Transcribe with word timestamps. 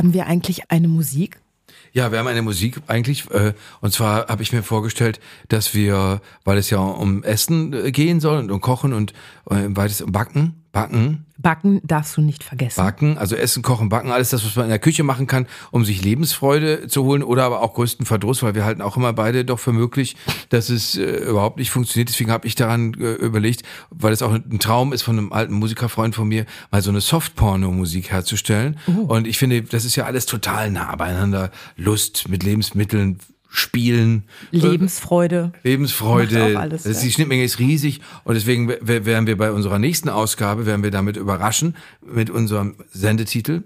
haben 0.00 0.14
wir 0.14 0.26
eigentlich 0.26 0.70
eine 0.70 0.88
Musik? 0.88 1.40
Ja, 1.92 2.10
wir 2.10 2.18
haben 2.18 2.26
eine 2.26 2.40
Musik 2.40 2.80
eigentlich, 2.86 3.30
äh, 3.30 3.52
und 3.82 3.92
zwar 3.92 4.28
habe 4.28 4.42
ich 4.42 4.50
mir 4.50 4.62
vorgestellt, 4.62 5.20
dass 5.48 5.74
wir, 5.74 6.22
weil 6.42 6.56
es 6.56 6.70
ja 6.70 6.78
um 6.78 7.22
Essen 7.22 7.74
äh, 7.74 7.92
gehen 7.92 8.18
soll 8.18 8.38
und 8.38 8.50
um 8.50 8.62
Kochen 8.62 8.94
und 8.94 9.12
äh, 9.50 9.66
weitesten 9.68 10.04
um 10.04 10.12
Backen, 10.12 10.59
Backen, 10.72 11.26
Backen 11.36 11.80
darfst 11.84 12.16
du 12.16 12.20
nicht 12.20 12.44
vergessen. 12.44 12.80
Backen, 12.80 13.18
also 13.18 13.34
Essen, 13.34 13.62
Kochen, 13.62 13.88
Backen, 13.88 14.12
alles 14.12 14.30
das, 14.30 14.44
was 14.44 14.54
man 14.56 14.66
in 14.66 14.70
der 14.70 14.78
Küche 14.78 15.02
machen 15.02 15.26
kann, 15.26 15.46
um 15.70 15.84
sich 15.84 16.04
Lebensfreude 16.04 16.86
zu 16.86 17.04
holen 17.04 17.22
oder 17.22 17.44
aber 17.44 17.62
auch 17.62 17.74
größten 17.74 18.06
Verdruss, 18.06 18.42
weil 18.42 18.54
wir 18.54 18.64
halten 18.64 18.82
auch 18.82 18.96
immer 18.96 19.12
beide 19.12 19.44
doch 19.44 19.58
für 19.58 19.72
möglich, 19.72 20.16
dass 20.50 20.68
es 20.68 20.96
äh, 20.96 21.02
überhaupt 21.02 21.58
nicht 21.58 21.70
funktioniert. 21.70 22.08
Deswegen 22.08 22.30
habe 22.30 22.46
ich 22.46 22.54
daran 22.54 22.94
äh, 22.94 23.14
überlegt, 23.14 23.62
weil 23.90 24.12
es 24.12 24.22
auch 24.22 24.32
ein 24.32 24.58
Traum 24.60 24.92
ist 24.92 25.02
von 25.02 25.18
einem 25.18 25.32
alten 25.32 25.54
Musikerfreund 25.54 26.14
von 26.14 26.28
mir, 26.28 26.46
mal 26.70 26.82
so 26.82 26.90
eine 26.90 27.00
Softporno-Musik 27.00 28.10
herzustellen. 28.10 28.78
Und 28.86 29.26
ich 29.26 29.38
finde, 29.38 29.62
das 29.62 29.84
ist 29.84 29.96
ja 29.96 30.04
alles 30.04 30.26
total 30.26 30.70
nah 30.70 30.94
beieinander. 30.94 31.50
Lust 31.76 32.28
mit 32.28 32.42
Lebensmitteln, 32.42 33.18
Spielen. 33.50 34.22
Lebensfreude. 34.52 35.52
Lebensfreude. 35.64 36.56
Auch 36.56 36.60
alles, 36.60 36.84
das 36.84 36.92
ist, 36.92 36.98
ja. 36.98 37.08
die 37.08 37.12
Schnittmenge 37.12 37.44
ist 37.44 37.58
riesig 37.58 38.00
und 38.24 38.34
deswegen 38.34 38.68
werden 38.68 39.26
wir 39.26 39.36
bei 39.36 39.50
unserer 39.50 39.80
nächsten 39.80 40.08
Ausgabe, 40.08 40.66
werden 40.66 40.84
wir 40.84 40.92
damit 40.92 41.16
überraschen 41.16 41.76
mit 42.00 42.30
unserem 42.30 42.76
Sendetitel. 42.92 43.64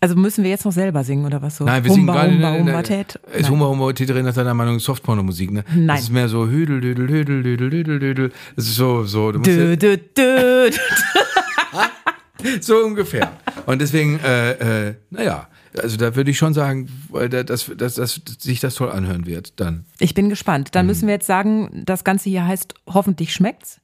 Also 0.00 0.14
müssen 0.14 0.44
wir 0.44 0.50
jetzt 0.50 0.64
noch 0.64 0.72
selber 0.72 1.04
singen 1.04 1.24
oder 1.24 1.40
was 1.42 1.56
so? 1.56 1.64
Nein, 1.64 1.82
wir 1.82 1.90
singen 1.90 2.08
Humba, 2.08 2.24
gerade 2.26 2.34
Humba, 2.34 2.52
Humba, 2.52 2.82
Tät? 2.82 3.18
Ist. 3.32 3.48
Humor 3.48 3.70
Humor 3.70 3.94
Täterin 3.94 4.26
nach 4.26 4.34
deiner 4.34 4.54
Meinung 4.54 4.78
Softporno-Musik, 4.78 5.50
ne? 5.50 5.64
Nein. 5.74 5.86
Das 5.88 6.02
ist 6.02 6.10
mehr 6.10 6.28
so 6.28 6.46
Hüdel, 6.46 6.82
Hüdel, 6.82 7.08
Hüdel, 7.08 7.42
Hüdel, 7.42 7.70
Hüdel, 7.70 8.00
Hüdel. 8.00 8.32
Das 8.54 8.66
ist 8.66 8.76
so, 8.76 9.04
so, 9.04 9.32
du 9.32 9.38
musst 9.38 9.50
Dö, 9.50 9.76
dö, 9.76 9.96
dö. 9.96 10.70
so 12.60 12.76
ungefähr. 12.78 13.32
Und 13.64 13.80
deswegen, 13.80 14.20
äh, 14.20 14.88
äh, 14.88 14.94
naja, 15.10 15.48
also 15.80 15.96
da 15.96 16.14
würde 16.16 16.30
ich 16.30 16.38
schon 16.38 16.54
sagen, 16.54 16.88
weil 17.10 17.28
da- 17.28 17.42
dass, 17.42 17.70
dass, 17.76 17.94
dass 17.94 18.20
sich 18.38 18.60
das 18.60 18.74
toll 18.76 18.90
anhören 18.90 19.26
wird 19.26 19.54
dann. 19.60 19.84
Ich 19.98 20.14
bin 20.14 20.28
gespannt. 20.28 20.68
Mhm. 20.68 20.72
Dann 20.72 20.86
müssen 20.86 21.06
wir 21.06 21.14
jetzt 21.14 21.26
sagen, 21.26 21.82
das 21.86 22.04
Ganze 22.04 22.28
hier 22.30 22.46
heißt 22.46 22.74
Hoffentlich 22.86 23.32
schmeckt's 23.34 23.80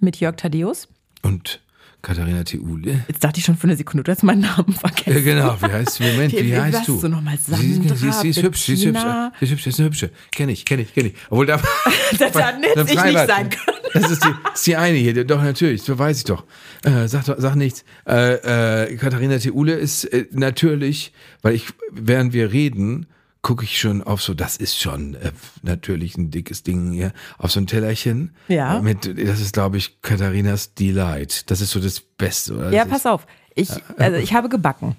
mit 0.00 0.16
Jörg 0.20 0.36
Thaddeus. 0.36 0.88
Und 1.22 1.60
Katharina 2.02 2.44
Theule. 2.44 3.02
Jetzt 3.08 3.24
dachte 3.24 3.38
ich 3.40 3.46
schon 3.46 3.56
für 3.56 3.64
eine 3.66 3.76
Sekunde, 3.76 4.04
du 4.04 4.12
hast 4.12 4.22
meinen 4.22 4.42
Namen 4.42 4.72
Ja, 4.74 4.88
vergessen. 4.90 5.24
genau, 5.24 5.56
wie 5.60 5.72
heißt 5.72 5.92
sie? 5.94 6.04
Moment, 6.04 6.32
wie, 6.34 6.54
heißt 6.54 6.86
du? 6.86 7.00
du 7.00 7.08
nochmal? 7.08 7.38
sie, 7.38 7.54
sie, 7.54 7.88
sie, 7.94 8.28
ist 8.28 8.42
hübsch, 8.42 8.60
sie 8.66 8.74
ist 8.74 8.84
hübsch, 8.84 9.00
sie 9.40 9.44
ist 9.46 9.50
hübsch, 9.52 9.62
sie 9.64 9.70
ist 9.70 9.78
eine 9.80 9.86
hübsche. 9.88 10.10
Kenn 10.30 10.50
ich, 10.50 10.66
kenn 10.66 10.80
ich, 10.80 10.92
kenn 10.92 11.06
ich. 11.06 11.14
Obwohl 11.30 11.46
da. 11.46 11.58
Das 12.18 12.34
hätte 12.34 12.92
ich 12.92 13.04
nicht 13.04 13.26
sein 13.26 13.48
können. 13.48 13.73
Das 13.94 14.10
ist 14.10 14.24
die, 14.24 14.28
das 14.44 14.54
ist 14.54 14.66
die 14.66 14.76
eine 14.76 14.98
hier, 14.98 15.24
doch 15.24 15.42
natürlich, 15.42 15.82
so 15.82 15.98
weiß 15.98 16.18
ich 16.18 16.24
doch. 16.24 16.44
Äh, 16.82 17.08
sag, 17.08 17.24
sag 17.24 17.54
nichts. 17.54 17.84
Äh, 18.06 18.82
äh, 18.84 18.96
Katharina 18.96 19.38
Theule 19.38 19.74
ist 19.74 20.04
äh, 20.04 20.26
natürlich, 20.32 21.12
weil 21.42 21.54
ich, 21.54 21.68
während 21.90 22.32
wir 22.32 22.52
reden, 22.52 23.06
gucke 23.40 23.64
ich 23.64 23.78
schon 23.78 24.02
auf 24.02 24.22
so, 24.22 24.34
das 24.34 24.56
ist 24.56 24.80
schon 24.80 25.14
äh, 25.14 25.30
natürlich 25.62 26.16
ein 26.16 26.30
dickes 26.30 26.62
Ding 26.62 26.92
hier, 26.92 27.12
auf 27.38 27.52
so 27.52 27.60
ein 27.60 27.66
Tellerchen. 27.66 28.34
Ja. 28.48 28.80
Mit, 28.80 29.06
das 29.06 29.40
ist, 29.40 29.52
glaube 29.52 29.76
ich, 29.76 30.00
Katharinas 30.02 30.74
Delight. 30.74 31.50
Das 31.50 31.60
ist 31.60 31.70
so 31.70 31.78
das 31.78 32.00
Beste. 32.00 32.56
Oder? 32.56 32.72
Ja, 32.72 32.84
Das 32.84 32.92
pass 32.92 33.06
auf. 33.06 33.26
Ich, 33.54 33.70
also 33.98 34.16
ich 34.16 34.34
habe 34.34 34.48
gebacken. 34.48 34.96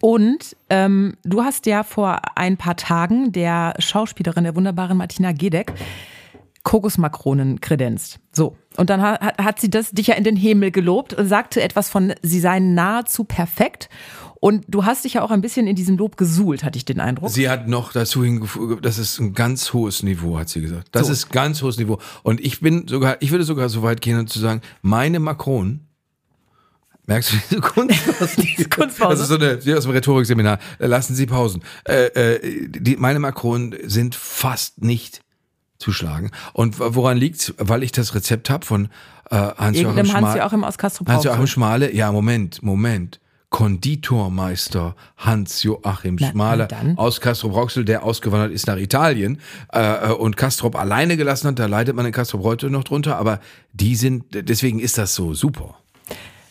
Und 0.00 0.56
ähm, 0.70 1.16
du 1.22 1.42
hast 1.42 1.66
ja 1.66 1.84
vor 1.84 2.20
ein 2.36 2.56
paar 2.56 2.76
Tagen 2.76 3.32
der 3.32 3.74
Schauspielerin, 3.78 4.44
der 4.44 4.56
wunderbaren 4.56 4.96
Martina 4.96 5.32
Gedeck, 5.32 5.72
Kokosmakronen 6.68 7.62
kredenzt. 7.62 8.20
So. 8.30 8.54
Und 8.76 8.90
dann 8.90 9.00
hat, 9.00 9.38
hat 9.38 9.58
sie 9.58 9.70
das 9.70 9.90
dich 9.90 10.08
ja 10.08 10.16
in 10.16 10.24
den 10.24 10.36
Himmel 10.36 10.70
gelobt 10.70 11.14
und 11.14 11.26
sagte 11.26 11.62
etwas 11.62 11.88
von, 11.88 12.12
sie 12.20 12.40
seien 12.40 12.74
nahezu 12.74 13.24
perfekt. 13.24 13.88
Und 14.38 14.66
du 14.68 14.84
hast 14.84 15.06
dich 15.06 15.14
ja 15.14 15.22
auch 15.22 15.30
ein 15.30 15.40
bisschen 15.40 15.66
in 15.66 15.76
diesem 15.76 15.96
Lob 15.96 16.18
gesuhlt, 16.18 16.64
hatte 16.64 16.76
ich 16.76 16.84
den 16.84 17.00
Eindruck. 17.00 17.30
Sie 17.30 17.48
hat 17.48 17.68
noch 17.68 17.94
dazu 17.94 18.22
hingefügt, 18.22 18.84
das 18.84 18.98
ist 18.98 19.18
ein 19.18 19.32
ganz 19.32 19.72
hohes 19.72 20.02
Niveau, 20.02 20.38
hat 20.38 20.50
sie 20.50 20.60
gesagt. 20.60 20.88
Das 20.92 21.06
So. 21.06 21.12
ist 21.14 21.30
ganz 21.30 21.62
hohes 21.62 21.78
Niveau. 21.78 22.00
Und 22.22 22.38
ich 22.42 22.60
bin 22.60 22.86
sogar, 22.86 23.16
ich 23.20 23.30
würde 23.30 23.44
sogar 23.44 23.70
so 23.70 23.82
weit 23.82 24.02
gehen 24.02 24.18
und 24.18 24.28
zu 24.28 24.38
sagen, 24.38 24.60
meine 24.82 25.20
Makronen, 25.20 25.88
merkst 27.06 27.32
du 27.32 27.36
diese 27.48 27.60
Kunstpause? 27.62 28.36
Diese 28.42 28.68
Kunstpause. 28.68 29.10
Das 29.10 29.20
ist 29.20 29.28
so 29.28 29.36
eine, 29.36 29.58
sie 29.62 29.74
aus 29.74 29.84
dem 29.84 29.92
Rhetorikseminar. 29.92 30.58
Äh, 30.78 30.86
Lassen 30.86 31.14
Sie 31.14 31.24
Pausen. 31.24 31.62
Äh, 31.84 32.08
äh, 32.08 32.68
die, 32.68 32.96
meine 32.98 33.20
Makronen 33.20 33.74
sind 33.84 34.14
fast 34.14 34.82
nicht 34.82 35.22
zu 35.78 35.92
schlagen. 35.92 36.30
Und 36.52 36.78
woran 36.78 37.16
liegt's? 37.16 37.54
Weil 37.58 37.82
ich 37.82 37.92
das 37.92 38.14
Rezept 38.14 38.50
habe 38.50 38.66
von 38.66 38.86
äh, 39.30 39.36
Hans-Joachim 39.36 39.76
Irgendeinem 39.76 40.06
Schmal. 40.06 40.22
Hans-Joachim 40.24 40.64
aus 40.64 40.78
Castrop 40.78 41.08
Hans-Joachim. 41.08 41.46
Schmale, 41.46 41.94
ja, 41.94 42.12
Moment, 42.12 42.62
Moment. 42.62 43.20
Konditormeister 43.50 44.94
Hans-Joachim 45.16 46.18
Schmale 46.18 46.68
aus 46.96 47.20
Castrop 47.20 47.54
Rauxel, 47.54 47.84
der 47.84 48.02
ausgewandert 48.02 48.52
ist 48.52 48.66
nach 48.66 48.76
Italien 48.76 49.40
äh, 49.72 50.10
und 50.10 50.36
Castrop 50.36 50.76
alleine 50.76 51.16
gelassen 51.16 51.48
hat. 51.48 51.58
Da 51.58 51.64
leidet 51.64 51.96
man 51.96 52.04
in 52.04 52.12
Castrop 52.12 52.42
heute 52.42 52.68
noch 52.68 52.84
drunter, 52.84 53.16
aber 53.16 53.40
die 53.72 53.96
sind, 53.96 54.26
deswegen 54.32 54.80
ist 54.80 54.98
das 54.98 55.14
so 55.14 55.32
super. 55.32 55.76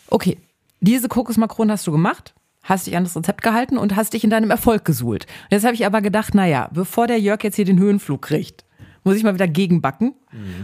Okay, 0.08 0.38
diese 0.80 1.06
Kokosmakronen 1.08 1.70
hast 1.70 1.86
du 1.86 1.92
gemacht, 1.92 2.34
hast 2.64 2.88
dich 2.88 2.96
an 2.96 3.04
das 3.04 3.14
Rezept 3.14 3.42
gehalten 3.42 3.78
und 3.78 3.94
hast 3.94 4.14
dich 4.14 4.24
in 4.24 4.30
deinem 4.30 4.50
Erfolg 4.50 4.84
gesuhlt. 4.84 5.26
Und 5.44 5.52
jetzt 5.52 5.64
habe 5.64 5.74
ich 5.74 5.86
aber 5.86 6.00
gedacht, 6.00 6.34
naja, 6.34 6.68
bevor 6.72 7.06
der 7.06 7.20
Jörg 7.20 7.44
jetzt 7.44 7.56
hier 7.56 7.64
den 7.64 7.78
Höhenflug 7.78 8.22
kriegt, 8.22 8.64
muss 9.04 9.16
ich 9.16 9.22
mal 9.22 9.34
wieder 9.34 9.48
gegenbacken. 9.48 10.14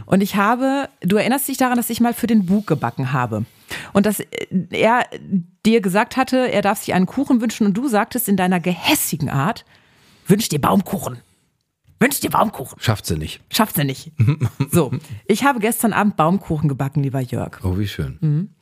Und 0.07 0.23
ich 0.23 0.37
habe, 0.37 0.89
du 1.01 1.17
erinnerst 1.17 1.49
dich 1.49 1.57
daran, 1.57 1.77
dass 1.77 1.91
ich 1.91 2.01
mal 2.01 2.15
für 2.15 2.27
den 2.27 2.47
Bug 2.47 2.67
gebacken 2.67 3.13
habe. 3.13 3.45
Und 3.93 4.07
dass 4.07 4.21
äh, 4.21 4.27
er 4.71 5.07
dir 5.65 5.81
gesagt 5.81 6.17
hatte, 6.17 6.51
er 6.53 6.63
darf 6.63 6.79
sich 6.79 6.95
einen 6.95 7.07
Kuchen 7.07 7.41
wünschen 7.41 7.67
und 7.67 7.75
du 7.75 7.89
sagtest 7.89 8.29
in 8.29 8.37
deiner 8.37 8.61
gehässigen 8.61 9.31
Art, 9.31 9.65
wünsch 10.27 10.49
dir 10.49 10.61
Baumkuchen. 10.61 11.19
Wünsch 12.01 12.21
dir 12.21 12.31
Baumkuchen. 12.31 12.79
Schafft 12.81 13.07
sie 13.07 13.17
nicht. 13.17 13.41
Schafft 13.51 13.79
er 13.79 13.85
nicht. 13.85 14.13
So, 14.71 14.93
ich 15.27 15.45
habe 15.45 15.61
gestern 15.61 15.93
Abend 15.93 16.17
Baumkuchen 16.17 16.69
gebacken, 16.69 17.03
lieber 17.03 17.21
Jörg. 17.21 17.61
Oh, 17.63 17.79
wie 17.79 17.87
schön. 17.87 18.19
Mhm. 18.21 18.54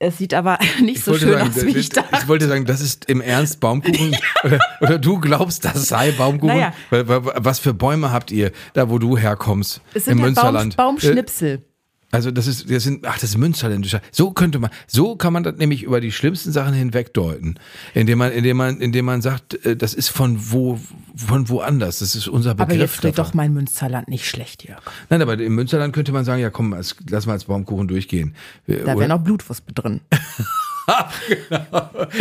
Es 0.00 0.18
sieht 0.18 0.32
aber 0.32 0.58
nicht 0.80 1.02
so 1.04 1.12
wollte 1.12 1.26
schön 1.26 1.38
sagen, 1.38 1.50
aus, 1.50 1.64
wie 1.64 1.76
ich 1.76 1.88
dachte. 1.88 2.18
ich 2.20 2.28
wollte 2.28 2.46
sagen, 2.46 2.64
das 2.64 2.80
ist 2.80 3.06
im 3.06 3.20
Ernst 3.20 3.60
Baumkuchen. 3.60 4.16
oder, 4.44 4.58
oder 4.80 4.98
du 4.98 5.18
glaubst, 5.20 5.64
das 5.64 5.88
sei 5.88 6.12
Baumkuchen? 6.12 6.56
Naja. 6.56 6.72
Was 6.90 7.58
für 7.58 7.74
Bäume 7.74 8.12
habt 8.12 8.30
ihr, 8.30 8.52
da 8.74 8.88
wo 8.90 8.98
du 8.98 9.18
herkommst? 9.18 9.80
Es 9.94 10.04
sind 10.04 10.12
Im 10.12 10.18
ja 10.18 10.24
Baum, 10.24 10.34
Münsterland. 10.34 10.74
Äh, 10.74 10.76
Baumschnipsel. 10.76 11.64
Also 12.10 12.30
das 12.30 12.46
ist, 12.46 12.70
das 12.70 12.84
sind, 12.84 13.06
ach, 13.06 13.18
das 13.18 13.30
ist 13.30 13.36
Münsterländischer. 13.36 14.00
So 14.10 14.30
könnte 14.30 14.58
man, 14.58 14.70
so 14.86 15.16
kann 15.16 15.34
man 15.34 15.42
das 15.42 15.56
nämlich 15.56 15.82
über 15.82 16.00
die 16.00 16.10
schlimmsten 16.10 16.52
Sachen 16.52 16.72
hinwegdeuten, 16.72 17.58
indem 17.92 18.18
man, 18.18 18.32
indem 18.32 18.56
man, 18.56 18.80
indem 18.80 19.04
man 19.04 19.20
sagt, 19.20 19.62
äh, 19.66 19.76
das 19.76 19.92
ist 19.92 20.08
von 20.08 20.50
wo, 20.50 20.80
von 21.14 21.50
woanders. 21.50 21.98
Das 21.98 22.14
ist 22.14 22.26
unser 22.26 22.54
Begriff. 22.54 22.98
Aber 22.98 23.08
jetzt 23.08 23.18
doch 23.18 23.34
mein 23.34 23.52
Münsterland 23.52 24.08
nicht 24.08 24.26
schlecht, 24.26 24.64
Jörg. 24.64 24.80
Nein, 25.10 25.20
aber 25.20 25.38
im 25.38 25.54
Münsterland 25.54 25.92
könnte 25.92 26.12
man 26.12 26.24
sagen, 26.24 26.40
ja 26.40 26.48
komm, 26.48 26.72
als, 26.72 26.96
lass 27.10 27.26
mal 27.26 27.34
als 27.34 27.44
Baumkuchen 27.44 27.88
durchgehen. 27.88 28.34
Da 28.66 28.98
wäre 28.98 29.08
noch 29.08 29.20
Blutwurst 29.20 29.66
mit 29.66 29.78
drin. 29.78 30.00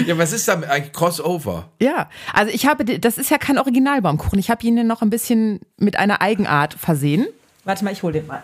ja, 0.05 0.17
was 0.17 0.33
ist 0.33 0.49
da 0.49 0.59
eigentlich 0.59 0.91
Crossover? 0.91 1.69
Ja, 1.79 2.09
also 2.33 2.51
ich 2.53 2.65
habe, 2.65 2.83
das 2.83 3.17
ist 3.17 3.31
ja 3.31 3.37
kein 3.37 3.57
Originalbaumkuchen. 3.57 4.37
Ich 4.37 4.49
habe 4.49 4.67
ihn 4.67 4.85
noch 4.85 5.01
ein 5.01 5.09
bisschen 5.09 5.61
mit 5.77 5.97
einer 5.97 6.21
Eigenart 6.21 6.73
versehen. 6.73 7.27
Warte 7.63 7.85
mal, 7.85 7.93
ich 7.93 8.03
hole 8.03 8.13
den 8.13 8.27
mal. 8.27 8.43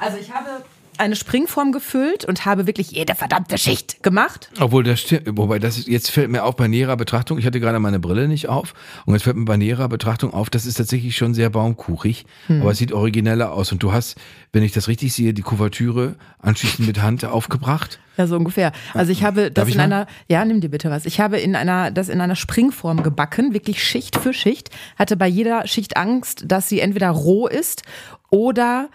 Also 0.00 0.16
ich 0.18 0.32
habe 0.32 0.64
eine 0.98 1.16
Springform 1.16 1.72
gefüllt 1.72 2.26
und 2.26 2.44
habe 2.44 2.66
wirklich 2.66 2.90
jede 2.90 3.14
verdammte 3.14 3.56
Schicht 3.56 4.02
gemacht. 4.02 4.50
Obwohl 4.60 4.84
das 4.84 5.00
stimmt, 5.00 5.22
wobei 5.32 5.58
das 5.58 5.78
ist, 5.78 5.88
jetzt 5.88 6.10
fällt 6.10 6.28
mir 6.30 6.44
auf 6.44 6.56
bei 6.56 6.68
näherer 6.68 6.98
Betrachtung, 6.98 7.38
ich 7.38 7.46
hatte 7.46 7.58
gerade 7.58 7.78
meine 7.78 7.98
Brille 8.00 8.28
nicht 8.28 8.48
auf 8.50 8.74
und 9.06 9.14
jetzt 9.14 9.22
fällt 9.22 9.36
mir 9.36 9.46
bei 9.46 9.56
näherer 9.56 9.88
Betrachtung 9.88 10.34
auf, 10.34 10.50
das 10.50 10.66
ist 10.66 10.74
tatsächlich 10.74 11.16
schon 11.16 11.32
sehr 11.32 11.48
baumkuchig, 11.48 12.26
Hm. 12.48 12.60
aber 12.60 12.72
es 12.72 12.78
sieht 12.78 12.92
origineller 12.92 13.52
aus 13.52 13.72
und 13.72 13.82
du 13.82 13.92
hast, 13.92 14.18
wenn 14.52 14.62
ich 14.62 14.72
das 14.72 14.88
richtig 14.88 15.14
sehe, 15.14 15.32
die 15.32 15.40
Kuvertüre 15.40 16.16
anschließend 16.38 16.86
mit 16.86 17.00
Hand 17.00 17.24
aufgebracht. 17.24 17.98
Ja, 18.18 18.26
so 18.26 18.36
ungefähr. 18.36 18.72
Also 18.92 19.10
ich 19.10 19.24
habe 19.24 19.50
das 19.50 19.68
ich 19.68 19.74
in 19.76 19.78
mal? 19.78 19.84
einer, 19.84 20.06
ja, 20.28 20.44
nimm 20.44 20.60
dir 20.60 20.68
bitte 20.68 20.90
was. 20.90 21.06
Ich 21.06 21.18
habe 21.18 21.38
in 21.38 21.56
einer, 21.56 21.90
das 21.90 22.10
in 22.10 22.20
einer 22.20 22.36
Springform 22.36 23.02
gebacken, 23.02 23.54
wirklich 23.54 23.82
Schicht 23.82 24.18
für 24.18 24.34
Schicht. 24.34 24.68
Hatte 24.98 25.16
bei 25.16 25.28
jeder 25.28 25.66
Schicht 25.66 25.96
Angst, 25.96 26.42
dass 26.46 26.68
sie 26.68 26.80
entweder 26.80 27.08
roh 27.08 27.46
ist 27.46 27.84
oder 28.28 28.90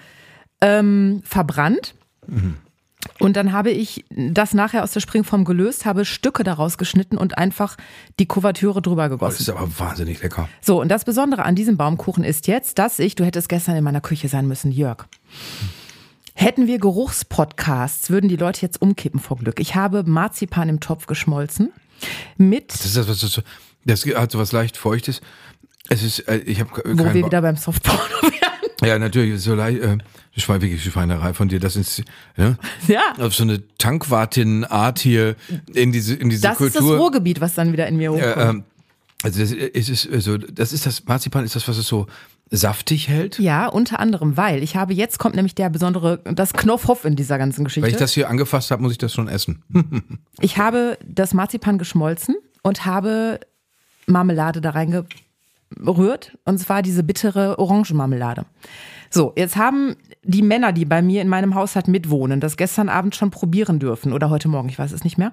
ähm, 0.66 1.22
verbrannt. 1.26 1.94
Und 3.20 3.36
dann 3.38 3.52
habe 3.54 3.70
ich 3.70 4.04
das 4.10 4.54
nachher 4.56 4.84
aus 4.84 4.92
der 4.92 5.00
Springform 5.00 5.46
gelöst, 5.46 5.86
habe 5.86 6.06
Stücke 6.06 6.44
daraus 6.44 6.78
geschnitten 6.78 7.18
und 7.18 7.38
einfach 7.38 7.78
die 8.20 8.26
Kuvertüre 8.26 8.82
drüber 8.82 9.04
Das 9.04 9.12
gegossen. 9.12 9.42
ist 9.42 9.50
aber 9.50 9.70
wahnsinnig 9.80 10.22
lecker. 10.24 10.50
So, 10.62 10.82
und 10.82 10.90
das 10.90 11.06
Besondere 11.06 11.44
an 11.46 11.56
diesem 11.56 11.78
Baumkuchen 11.78 12.24
ist 12.24 12.48
jetzt, 12.48 12.80
dass 12.80 12.98
ich, 13.00 13.14
du 13.16 13.24
hättest 13.24 13.48
gestern 13.48 13.76
in 13.76 13.84
meiner 13.84 14.02
Küche 14.02 14.28
sein 14.28 14.48
müssen, 14.48 14.72
Jörg. 14.72 15.06
Hätten 16.34 16.68
wir 16.68 16.80
Geruchspodcasts, 16.80 18.10
würden 18.10 18.28
die 18.28 18.36
Leute 18.36 18.62
jetzt 18.64 18.82
umkippen 18.82 19.20
vor 19.20 19.38
Glück. 19.38 19.60
Ich 19.60 19.76
habe 19.76 20.04
Marzipan 20.04 20.68
im 20.68 20.80
Topf 20.80 21.06
geschmolzen 21.06 21.72
mit, 22.38 22.74
Das 22.74 22.86
ist 22.86 22.98
das, 22.98 23.08
was 23.08 23.20
das, 23.22 23.42
das 23.86 24.06
hat 24.16 24.32
so 24.32 24.40
was 24.40 24.52
leicht 24.52 24.78
Feuchtes. 24.78 25.22
Es 25.88 26.02
ist, 26.02 26.20
äh, 26.28 26.38
ich 26.38 26.60
habe 26.60 26.72
wo 26.84 27.06
wir 27.06 27.14
wieder 27.14 27.42
beim 27.42 27.56
Softporno. 27.56 28.02
Ja, 28.88 29.00
natürlich, 29.00 29.34
ist 29.36 29.44
so 29.44 29.56
leicht, 29.56 29.80
äh, 29.82 29.98
das 30.36 30.48
war 30.50 30.62
wirklich 30.62 30.84
Schweinerei 30.84 31.34
von 31.34 31.48
dir, 31.48 31.60
das 31.60 31.76
ist, 31.76 32.04
ja, 32.38 32.56
Ja, 32.88 33.02
auf 33.20 33.34
so 33.36 33.44
eine 33.44 33.62
Tankwartin-Art 33.78 35.00
hier 35.00 35.36
in 35.74 35.92
diese, 35.92 36.16
in 36.16 36.30
diese 36.30 36.42
das 36.44 36.60
ist 36.60 36.76
das 36.76 36.82
Kultur. 36.82 36.98
Ruhrgebiet, 36.98 37.42
was 37.42 37.54
dann 37.56 37.72
wieder 37.72 37.88
in 37.88 37.98
mir 37.98 38.12
hochkommt. 38.12 38.38
äh, 38.38 38.50
ähm, 38.50 38.64
Also 39.24 39.40
das 39.40 39.52
ist, 39.52 40.10
also 40.12 40.38
das 40.38 40.74
ist 40.74 40.86
das 40.86 41.04
Marzipan, 41.06 41.44
ist 41.46 41.56
das, 41.56 41.68
was 41.68 41.78
es 41.78 41.88
so 41.88 42.08
saftig 42.52 43.08
hält? 43.08 43.40
Ja, 43.40 43.68
unter 43.68 44.00
anderem, 44.00 44.38
weil 44.38 44.62
ich 44.62 44.76
habe, 44.76 44.94
jetzt 44.94 45.18
kommt 45.18 45.36
nämlich 45.36 45.56
der 45.56 45.70
besondere, 45.70 46.20
das 46.26 46.54
Knopfhoff 46.54 47.04
in 47.04 47.16
dieser 47.16 47.38
ganzen 47.40 47.64
Geschichte. 47.64 47.88
Weil 47.88 47.92
ich 47.94 47.98
das 47.98 48.14
hier 48.14 48.30
angefasst 48.30 48.70
habe, 48.70 48.84
muss 48.84 48.92
ich 48.92 48.98
das 49.00 49.14
schon 49.14 49.28
essen. 49.28 49.64
Ich 50.42 50.58
habe 50.58 50.98
das 51.08 51.34
Marzipan 51.34 51.78
geschmolzen 51.80 52.36
und 52.62 52.86
habe 52.86 53.40
Marmelade 54.06 54.62
da 54.62 54.70
reingerührt. 55.72 56.38
Und 56.46 56.58
zwar 56.60 56.82
diese 56.82 57.04
bittere 57.04 57.60
Orangenmarmelade. 57.60 58.46
So, 59.10 59.34
jetzt 59.36 59.56
haben 59.56 59.96
die 60.24 60.42
Männer, 60.42 60.74
die 60.74 60.86
bei 60.86 61.02
mir 61.02 61.22
in 61.22 61.28
meinem 61.28 61.56
Haushalt 61.56 61.88
mitwohnen, 61.88 62.40
das 62.40 62.58
gestern 62.58 62.90
Abend 62.90 63.16
schon 63.16 63.32
probieren 63.32 63.80
dürfen 63.80 64.12
oder 64.12 64.30
heute 64.30 64.48
Morgen, 64.48 64.70
ich 64.70 64.80
weiß 64.80 64.92
es 64.92 65.04
nicht 65.04 65.18
mehr. 65.18 65.32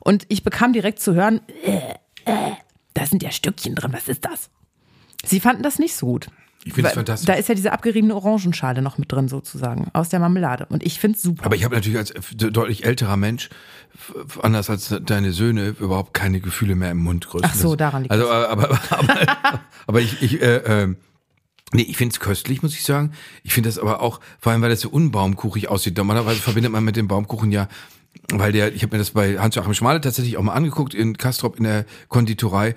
Und 0.00 0.24
ich 0.28 0.42
bekam 0.42 0.72
direkt 0.72 1.00
zu 1.00 1.14
hören, 1.14 1.40
äh, 1.64 1.78
äh, 2.24 2.52
da 2.94 3.06
sind 3.06 3.22
ja 3.22 3.30
Stückchen 3.30 3.74
drin, 3.74 3.92
was 3.92 4.08
ist 4.08 4.24
das? 4.24 4.50
Sie 5.24 5.40
fanden 5.40 5.62
das 5.62 5.78
nicht 5.78 5.94
so 5.94 6.06
gut. 6.06 6.28
Ich 6.64 6.74
finde 6.74 6.90
es 6.90 6.94
fantastisch. 6.94 7.26
Da 7.26 7.34
ist 7.34 7.48
ja 7.48 7.54
diese 7.54 7.72
abgeriebene 7.72 8.14
Orangenschale 8.14 8.82
noch 8.82 8.98
mit 8.98 9.10
drin 9.10 9.28
sozusagen, 9.28 9.88
aus 9.94 10.10
der 10.10 10.20
Marmelade. 10.20 10.66
Und 10.66 10.82
ich 10.82 11.00
finde 11.00 11.16
es 11.16 11.22
super. 11.22 11.46
Aber 11.46 11.56
ich 11.56 11.64
habe 11.64 11.74
natürlich 11.74 11.98
als 11.98 12.12
deutlich 12.36 12.84
älterer 12.84 13.16
Mensch, 13.16 13.48
anders 14.42 14.70
als 14.70 14.94
deine 15.04 15.32
Söhne, 15.32 15.74
überhaupt 15.80 16.14
keine 16.14 16.40
Gefühle 16.40 16.74
mehr 16.74 16.90
im 16.90 16.98
Mund 16.98 17.26
größten. 17.28 17.50
Ach 17.52 17.56
so, 17.56 17.76
daran 17.76 18.02
liegt 18.02 18.12
also, 18.12 18.30
aber, 18.30 18.50
aber, 18.50 18.80
aber, 18.90 19.60
aber 19.86 20.00
ich, 20.00 20.22
ich 20.22 20.40
äh, 20.42 20.56
ähm, 20.56 20.96
Nee, 21.72 21.82
ich 21.82 21.96
finde 21.96 22.12
es 22.12 22.18
köstlich, 22.18 22.62
muss 22.62 22.74
ich 22.74 22.82
sagen. 22.82 23.12
Ich 23.44 23.52
finde 23.52 23.68
das 23.68 23.78
aber 23.78 24.00
auch, 24.02 24.18
vor 24.40 24.50
allem 24.50 24.60
weil 24.60 24.70
das 24.70 24.80
so 24.80 24.88
unbaumkuchig 24.90 25.68
aussieht. 25.68 25.96
Normalerweise 25.96 26.40
verbindet 26.40 26.72
man 26.72 26.82
mit 26.82 26.96
dem 26.96 27.06
Baumkuchen 27.06 27.52
ja, 27.52 27.68
weil 28.32 28.50
der, 28.50 28.74
ich 28.74 28.82
habe 28.82 28.96
mir 28.96 28.98
das 28.98 29.12
bei 29.12 29.38
Hans-Joachim 29.38 29.74
Schmale 29.74 30.00
tatsächlich 30.00 30.36
auch 30.36 30.42
mal 30.42 30.54
angeguckt 30.54 30.94
in 30.94 31.16
Kastrop 31.16 31.58
in 31.58 31.64
der 31.64 31.84
Konditorei. 32.08 32.74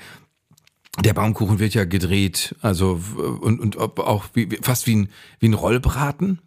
Der 1.04 1.16
Baumkuchen 1.16 1.58
wird 1.58 1.74
ja 1.74 1.86
gedreht, 1.86 2.56
also 2.62 3.02
und, 3.42 3.60
und 3.60 3.78
ob 3.78 3.98
auch 3.98 4.26
wie- 4.36 4.60
fast 4.62 4.86
wie 4.86 4.96
ein, 4.96 5.10
wie 5.40 5.48
ein 5.48 5.56
Rollbraten. 5.56 6.40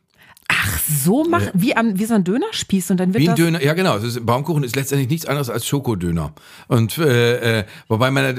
So 0.89 1.25
macht, 1.25 1.51
wie, 1.55 1.77
am, 1.77 1.99
wie 1.99 2.05
so 2.05 2.15
ein 2.15 2.25
Dönerspieß 2.25 2.91
und 2.93 2.99
dann 2.99 3.13
wird 3.13 3.23
Wie 3.23 3.29
ein 3.29 3.35
das. 3.35 3.45
Döner, 3.45 3.63
ja 3.63 3.75
genau. 3.75 3.97
Ist, 3.97 4.25
Baumkuchen 4.25 4.63
ist 4.63 4.77
letztendlich 4.77 5.09
nichts 5.09 5.27
anderes 5.27 5.51
als 5.51 5.67
Schokodöner. 5.67 6.33
Und 6.69 6.99
äh, 6.99 7.61
äh, 7.61 7.65
wobei 7.89 8.11
man, 8.11 8.37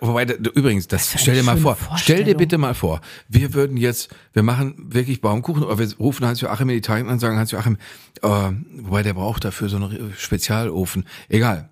wobei 0.00 0.24
übrigens, 0.54 0.88
das 0.88 1.08
für 1.08 1.18
stell 1.18 1.34
dir 1.36 1.42
mal 1.42 1.56
vor, 1.56 1.76
stell 1.96 2.24
dir 2.24 2.36
bitte 2.36 2.58
mal 2.58 2.74
vor, 2.74 3.00
wir 3.28 3.54
würden 3.54 3.76
jetzt, 3.76 4.14
wir 4.32 4.42
machen 4.42 4.74
wirklich 4.78 5.20
Baumkuchen, 5.20 5.62
oder 5.62 5.78
wir 5.78 5.88
rufen 5.98 6.26
Hans-Joachim 6.26 6.68
in 6.68 6.76
Italien 6.76 7.06
an 7.06 7.14
und 7.14 7.18
sagen 7.20 7.38
Hans-Joachim, 7.38 7.78
äh, 8.22 8.28
wobei 8.82 9.02
der 9.02 9.14
braucht 9.14 9.44
dafür 9.44 9.68
so 9.68 9.76
einen 9.76 10.12
Spezialofen. 10.16 11.06
Egal. 11.28 11.70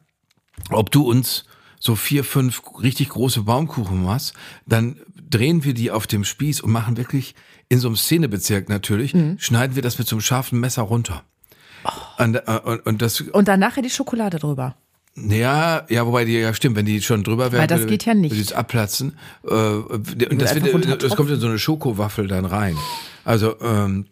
Ob 0.70 0.90
du 0.90 1.08
uns 1.08 1.44
so 1.78 1.96
vier, 1.96 2.24
fünf 2.24 2.62
richtig 2.82 3.10
große 3.10 3.42
Baumkuchen 3.42 4.02
machst, 4.02 4.32
dann 4.66 4.96
drehen 5.28 5.64
wir 5.64 5.74
die 5.74 5.90
auf 5.90 6.06
dem 6.06 6.24
Spieß 6.24 6.62
und 6.62 6.72
machen 6.72 6.96
wirklich 6.96 7.34
in 7.74 7.80
so 7.80 7.88
einem 7.88 7.96
Szenebezirk 7.96 8.68
natürlich, 8.68 9.14
Mhm. 9.14 9.36
schneiden 9.38 9.74
wir 9.74 9.82
das 9.82 9.98
mit 9.98 10.06
so 10.08 10.14
einem 10.16 10.20
scharfen 10.22 10.60
Messer 10.60 10.82
runter. 10.82 11.22
Und, 12.18 12.36
äh, 12.36 12.60
und, 12.64 12.86
und 12.86 13.02
das, 13.02 13.20
Und 13.20 13.48
dann 13.48 13.60
nachher 13.60 13.82
die 13.82 13.90
Schokolade 13.90 14.38
drüber. 14.38 14.76
ja, 15.16 15.82
ja, 15.88 16.06
wobei 16.06 16.24
die 16.24 16.32
ja 16.38 16.54
stimmt, 16.54 16.76
wenn 16.76 16.86
die 16.86 17.02
schon 17.02 17.22
drüber 17.24 17.52
wären, 17.52 17.60
Weil 17.62 17.66
das 17.66 17.80
würde- 17.80 17.90
geht 17.92 18.04
ja 18.06 18.14
nicht. 18.14 18.32
Würde 18.32 18.42
es 18.42 18.52
abplatzen. 18.52 19.16
Äh, 19.46 19.50
und 19.54 20.40
das, 20.40 20.54
wird, 20.54 21.02
das 21.02 21.16
kommt 21.16 21.30
in 21.30 21.40
so 21.40 21.46
eine 21.48 21.58
Schokowaffel 21.58 22.26
dann 22.28 22.44
rein. 22.44 22.76
Also 23.24 23.56
ähm, 23.60 24.06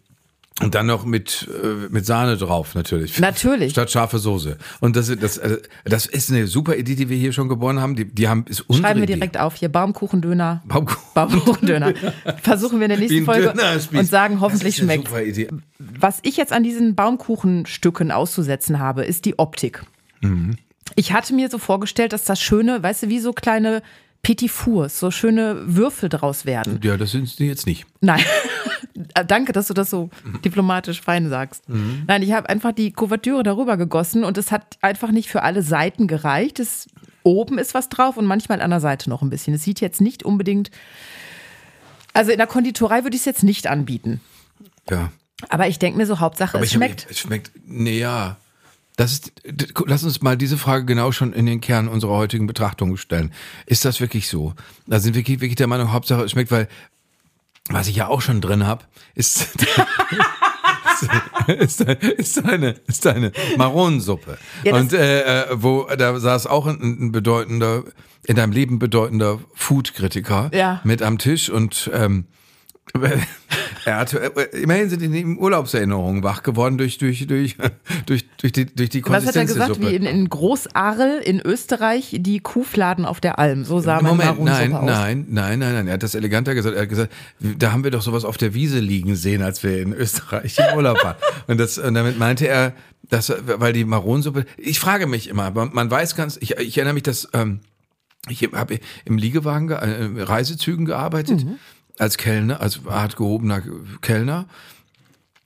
und 0.61 0.75
dann 0.75 0.85
noch 0.85 1.03
mit 1.03 1.47
äh, 1.63 1.87
mit 1.89 2.05
Sahne 2.05 2.37
drauf 2.37 2.75
natürlich. 2.75 3.19
Natürlich. 3.19 3.71
Statt 3.71 3.89
scharfe 3.91 4.19
Soße. 4.19 4.57
Und 4.81 4.95
das 4.95 5.07
das 5.19 5.37
äh, 5.37 5.57
das 5.83 6.05
ist 6.05 6.29
eine 6.29 6.45
super 6.47 6.75
Idee, 6.75 6.95
die 6.95 7.09
wir 7.09 7.17
hier 7.17 7.33
schon 7.33 7.49
geboren 7.49 7.79
haben. 7.81 7.95
Die 7.95 8.05
die 8.05 8.27
haben 8.27 8.45
ist 8.47 8.61
unsere 8.61 8.85
Schreiben 8.87 8.99
wir 8.99 9.05
Idee. 9.05 9.15
direkt 9.15 9.37
auf 9.39 9.55
hier 9.55 9.69
Baumkuchendöner. 9.69 10.61
Baumkuchen. 10.65 11.01
Baumkuchendöner. 11.15 11.93
Versuchen 12.41 12.79
wir 12.79 12.85
in 12.85 12.89
der 12.89 12.99
nächsten 12.99 13.25
Folge 13.25 13.53
und 13.93 14.05
sagen, 14.05 14.41
hoffentlich 14.41 14.75
das 14.75 14.83
ist 14.83 14.89
eine 14.89 14.93
schmeckt. 15.01 15.07
Super 15.07 15.23
Idee. 15.23 15.47
Was 15.79 16.19
ich 16.21 16.37
jetzt 16.37 16.53
an 16.53 16.63
diesen 16.63 16.93
Baumkuchenstücken 16.93 18.11
auszusetzen 18.11 18.79
habe, 18.79 19.05
ist 19.05 19.25
die 19.25 19.39
Optik. 19.39 19.83
Mhm. 20.21 20.57
Ich 20.95 21.13
hatte 21.13 21.33
mir 21.33 21.49
so 21.49 21.57
vorgestellt, 21.57 22.13
dass 22.13 22.25
das 22.25 22.39
schöne, 22.39 22.83
weißt 22.83 23.03
du, 23.03 23.09
wie 23.09 23.19
so 23.19 23.33
kleine 23.33 23.81
Petit 24.21 24.51
Fours, 24.51 24.99
so 24.99 25.11
schöne 25.11 25.63
Würfel 25.65 26.09
draus 26.09 26.45
werden. 26.45 26.79
Ja, 26.83 26.95
das 26.95 27.11
sind 27.11 27.39
die 27.39 27.47
jetzt 27.47 27.65
nicht. 27.65 27.85
Nein. 28.01 28.21
Danke, 29.27 29.53
dass 29.53 29.67
du 29.67 29.73
das 29.73 29.89
so 29.89 30.09
diplomatisch 30.45 31.01
fein 31.01 31.29
sagst. 31.29 31.67
Mhm. 31.69 32.03
Nein, 32.07 32.21
ich 32.21 32.31
habe 32.31 32.49
einfach 32.49 32.71
die 32.73 32.91
Kuvertüre 32.91 33.41
darüber 33.43 33.75
gegossen 33.77 34.23
und 34.23 34.37
es 34.37 34.51
hat 34.51 34.77
einfach 34.81 35.11
nicht 35.11 35.29
für 35.29 35.41
alle 35.43 35.63
Seiten 35.63 36.07
gereicht. 36.07 36.59
Es, 36.59 36.87
oben 37.23 37.57
ist 37.57 37.73
was 37.73 37.89
drauf 37.89 38.17
und 38.17 38.25
manchmal 38.25 38.61
an 38.61 38.69
der 38.69 38.79
Seite 38.79 39.09
noch 39.09 39.21
ein 39.21 39.29
bisschen. 39.29 39.53
Es 39.55 39.63
sieht 39.63 39.81
jetzt 39.81 39.99
nicht 40.01 40.23
unbedingt. 40.23 40.69
Also 42.13 42.31
in 42.31 42.37
der 42.37 42.47
Konditorei 42.47 43.03
würde 43.03 43.15
ich 43.15 43.21
es 43.21 43.25
jetzt 43.25 43.43
nicht 43.43 43.67
anbieten. 43.67 44.21
Ja. 44.89 45.11
Aber 45.49 45.67
ich 45.67 45.79
denke 45.79 45.97
mir 45.97 46.05
so, 46.05 46.19
Hauptsache, 46.19 46.57
Aber 46.57 46.63
es 46.63 46.69
ich 46.71 46.75
hab- 46.75 46.83
schmeckt. 46.83 47.07
Es 47.09 47.19
schmeckt. 47.19 47.51
Nee, 47.65 47.97
ja. 47.99 48.37
Das 48.95 49.11
ist, 49.11 49.31
lass 49.87 50.03
uns 50.03 50.21
mal 50.21 50.37
diese 50.37 50.55
Frage 50.57 50.85
genau 50.85 51.11
schon 51.11 51.33
in 51.33 51.47
den 51.47 51.61
Kern 51.61 51.87
unserer 51.87 52.11
heutigen 52.13 52.45
Betrachtung 52.45 52.95
stellen. 52.97 53.33
Ist 53.65 53.85
das 53.85 53.99
wirklich 53.99 54.27
so? 54.29 54.53
Da 54.85 54.99
sind 54.99 55.15
wir 55.15 55.25
wirklich 55.25 55.55
der 55.55 55.65
Meinung, 55.65 55.91
Hauptsache 55.91 56.21
es 56.23 56.31
schmeckt, 56.31 56.51
weil 56.51 56.67
was 57.69 57.87
ich 57.87 57.95
ja 57.95 58.07
auch 58.07 58.21
schon 58.21 58.41
drin 58.41 58.65
habe, 58.67 58.83
ist, 59.15 59.47
ist, 61.47 61.81
ist 61.81 62.45
eine, 62.45 62.75
ist 62.87 63.07
eine 63.07 63.31
Maronensuppe. 63.57 64.37
Ja, 64.63 64.75
Und 64.75 64.93
äh, 64.93 65.43
äh, 65.43 65.45
wo 65.53 65.83
da 65.97 66.19
saß 66.19 66.47
auch 66.47 66.65
ein, 66.67 66.79
ein 66.81 67.11
bedeutender, 67.11 67.83
in 68.25 68.35
deinem 68.35 68.51
Leben 68.51 68.79
bedeutender 68.79 69.39
Food-Kritiker 69.53 70.51
Ja. 70.53 70.81
mit 70.83 71.01
am 71.01 71.17
Tisch 71.17 71.49
und 71.49 71.89
ähm, 71.93 72.25
er 73.85 73.97
hat, 73.97 74.13
äh, 74.13 74.29
immerhin 74.61 74.89
sind 74.89 75.01
ihm 75.01 75.37
Urlaubserinnerungen 75.37 76.23
wach 76.23 76.43
geworden 76.43 76.77
durch, 76.77 76.97
durch, 76.97 77.25
durch, 77.27 77.55
durch, 78.05 78.25
durch 78.37 78.51
die, 78.53 78.65
durch 78.65 78.89
die 78.89 79.03
Was 79.05 79.25
hat 79.25 79.35
er 79.35 79.43
Konsistenz 79.45 79.53
gesagt? 79.53 79.81
Wie 79.81 79.95
in, 79.95 80.03
in 80.05 80.29
Großarl 80.29 81.19
in 81.23 81.39
Österreich 81.41 82.15
die 82.19 82.39
Kuhfladen 82.39 83.05
auf 83.05 83.19
der 83.19 83.39
Alm. 83.39 83.65
So 83.65 83.79
sah 83.79 84.01
meine 84.01 84.15
Moment, 84.15 84.43
nein, 84.43 84.73
aus. 84.73 84.85
nein, 84.85 85.25
nein, 85.29 85.59
nein, 85.59 85.73
nein. 85.73 85.87
Er 85.87 85.93
hat 85.93 86.03
das 86.03 86.15
eleganter 86.15 86.53
gesagt. 86.55 86.75
Er 86.75 86.83
hat 86.83 86.89
gesagt, 86.89 87.11
da 87.39 87.71
haben 87.71 87.83
wir 87.83 87.91
doch 87.91 88.01
sowas 88.01 88.25
auf 88.25 88.37
der 88.37 88.53
Wiese 88.53 88.79
liegen 88.79 89.15
sehen, 89.15 89.41
als 89.41 89.63
wir 89.63 89.81
in 89.81 89.93
Österreich 89.93 90.57
im 90.59 90.75
Urlaub 90.77 91.03
waren. 91.03 91.15
Und, 91.47 91.59
das, 91.59 91.77
und 91.77 91.93
damit 91.93 92.17
meinte 92.19 92.47
er, 92.47 92.73
dass, 93.09 93.31
weil 93.45 93.73
die 93.73 93.85
Maronensuppe, 93.85 94.45
ich 94.57 94.79
frage 94.79 95.07
mich 95.07 95.27
immer, 95.29 95.51
man 95.51 95.71
man 95.73 95.91
weiß 95.91 96.15
ganz, 96.15 96.37
ich, 96.39 96.57
ich 96.57 96.77
erinnere 96.77 96.93
mich, 96.93 97.03
dass 97.03 97.27
ähm, 97.33 97.59
ich 98.29 98.41
habe 98.53 98.79
im 99.03 99.17
Liegewagen, 99.17 99.67
ge- 99.67 99.77
äh, 99.77 100.21
Reisezügen 100.23 100.85
gearbeitet, 100.85 101.45
als 101.97 102.17
Kellner, 102.17 102.61
als 102.61 102.81
art 102.85 103.15
gehobener 103.15 103.61
Kellner. 104.01 104.47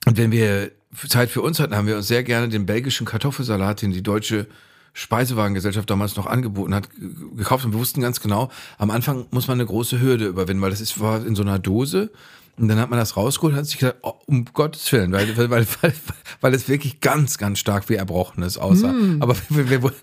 Und 0.06 0.18
wenn 0.18 0.32
wir 0.32 0.72
Zeit 1.08 1.30
für 1.30 1.42
uns 1.42 1.60
hatten, 1.60 1.76
haben 1.76 1.88
wir 1.88 1.98
uns 1.98 2.08
sehr 2.08 2.24
gerne 2.24 2.50
den 2.50 2.66
belgischen 2.66 3.06
Kartoffelsalat, 3.06 3.82
den 3.82 3.92
die 3.92 4.04
deutsche 4.04 4.48
Speisewagengesellschaft 4.94 5.90
damals 5.90 6.16
noch 6.16 6.26
angeboten 6.26 6.74
hat, 6.74 6.90
gekauft. 7.36 7.66
Und 7.66 7.74
wir 7.74 7.80
wussten 7.80 8.02
ganz 8.02 8.20
genau, 8.20 8.50
am 8.80 8.90
Anfang 8.90 9.28
muss 9.30 9.48
man 9.48 9.60
eine 9.60 9.68
große 9.68 10.02
Hürde 10.02 10.26
überwinden, 10.26 10.62
weil 10.64 10.72
das 10.72 10.82
ist, 10.82 11.00
war 11.00 11.24
in 11.26 11.36
so 11.36 11.44
einer 11.44 11.60
Dose. 11.60 12.10
Und 12.58 12.68
dann 12.68 12.80
hat 12.80 12.90
man 12.90 12.98
das 12.98 13.16
rausgeholt 13.16 13.54
und 13.54 13.60
hat 13.60 13.68
sich 13.68 13.78
gedacht, 13.78 13.98
oh, 14.02 14.14
um 14.26 14.46
Gottes 14.46 14.92
Willen, 14.92 15.12
weil, 15.12 15.38
weil, 15.38 15.52
weil, 15.52 15.68
weil, 15.82 15.94
weil 16.42 16.54
es 16.56 16.68
wirklich 16.68 17.00
ganz, 17.00 17.38
ganz 17.38 17.60
stark 17.60 17.90
wie 17.90 17.96
Erbrochenes 17.96 18.58
aussah. 18.58 18.96
Aber 19.20 19.36
wir, 19.50 19.70
wir, 19.70 19.84
wir, 19.84 19.94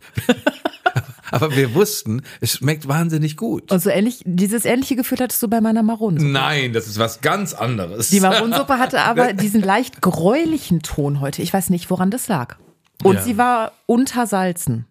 aber 1.34 1.54
wir 1.56 1.74
wussten, 1.74 2.22
es 2.40 2.52
schmeckt 2.58 2.86
wahnsinnig 2.88 3.36
gut. 3.36 3.70
Und 3.70 3.82
so 3.82 3.90
ähnlich, 3.90 4.22
dieses 4.24 4.64
ähnliche 4.64 4.96
Gefühl 4.96 5.18
hattest 5.20 5.42
du 5.42 5.48
bei 5.48 5.60
meiner 5.60 5.82
Maronensuppe. 5.82 6.30
Nein, 6.32 6.72
das 6.72 6.86
ist 6.86 6.98
was 6.98 7.20
ganz 7.20 7.52
anderes. 7.54 8.10
Die 8.10 8.20
Maronensuppe 8.20 8.78
hatte 8.78 9.00
aber 9.02 9.32
diesen 9.32 9.60
leicht 9.62 10.00
gräulichen 10.00 10.82
Ton 10.82 11.20
heute. 11.20 11.42
Ich 11.42 11.52
weiß 11.52 11.70
nicht, 11.70 11.90
woran 11.90 12.10
das 12.10 12.28
lag. 12.28 12.56
Und 13.02 13.16
Ja. 13.16 13.22
sie 13.22 13.36
war 13.38 13.72
untersalzen. 13.86 14.86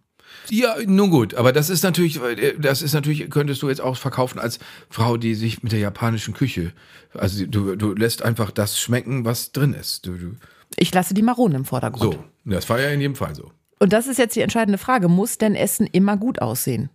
Ja, 0.49 0.75
nun 0.85 1.09
gut, 1.09 1.35
aber 1.35 1.53
das 1.53 1.69
ist 1.69 1.83
natürlich, 1.83 2.19
das 2.59 2.81
ist 2.81 2.93
natürlich, 2.93 3.29
könntest 3.29 3.61
du 3.61 3.69
jetzt 3.69 3.79
auch 3.81 3.95
verkaufen 3.95 4.39
als 4.39 4.59
Frau, 4.89 5.15
die 5.15 5.35
sich 5.35 5.63
mit 5.63 5.71
der 5.71 5.79
japanischen 5.79 6.33
Küche, 6.33 6.73
also 7.13 7.45
du, 7.45 7.75
du 7.75 7.93
lässt 7.93 8.23
einfach 8.23 8.51
das 8.51 8.77
schmecken, 8.79 9.23
was 9.25 9.51
drin 9.53 9.73
ist. 9.73 10.05
Du, 10.05 10.13
du, 10.17 10.35
Ich 10.75 10.93
lasse 10.93 11.13
die 11.13 11.21
Maronen 11.21 11.57
im 11.57 11.65
Vordergrund. 11.65 12.13
so, 12.15 12.23
das 12.45 12.67
war 12.67 12.81
ja 12.81 12.89
in 12.89 12.99
jedem 12.99 13.15
Fall 13.15 13.35
so. 13.35 13.51
Und 13.79 13.93
das 13.93 14.07
ist 14.07 14.17
jetzt 14.17 14.35
die 14.35 14.41
entscheidende 14.41 14.77
Frage. 14.77 15.07
Muss 15.09 15.37
denn 15.37 15.55
Essen 15.55 15.87
immer 15.87 16.17
gut 16.17 16.41
aussehen? 16.41 16.89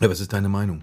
Ja, 0.00 0.08
was 0.10 0.20
ist 0.20 0.32
deine 0.32 0.48
Meinung? 0.48 0.82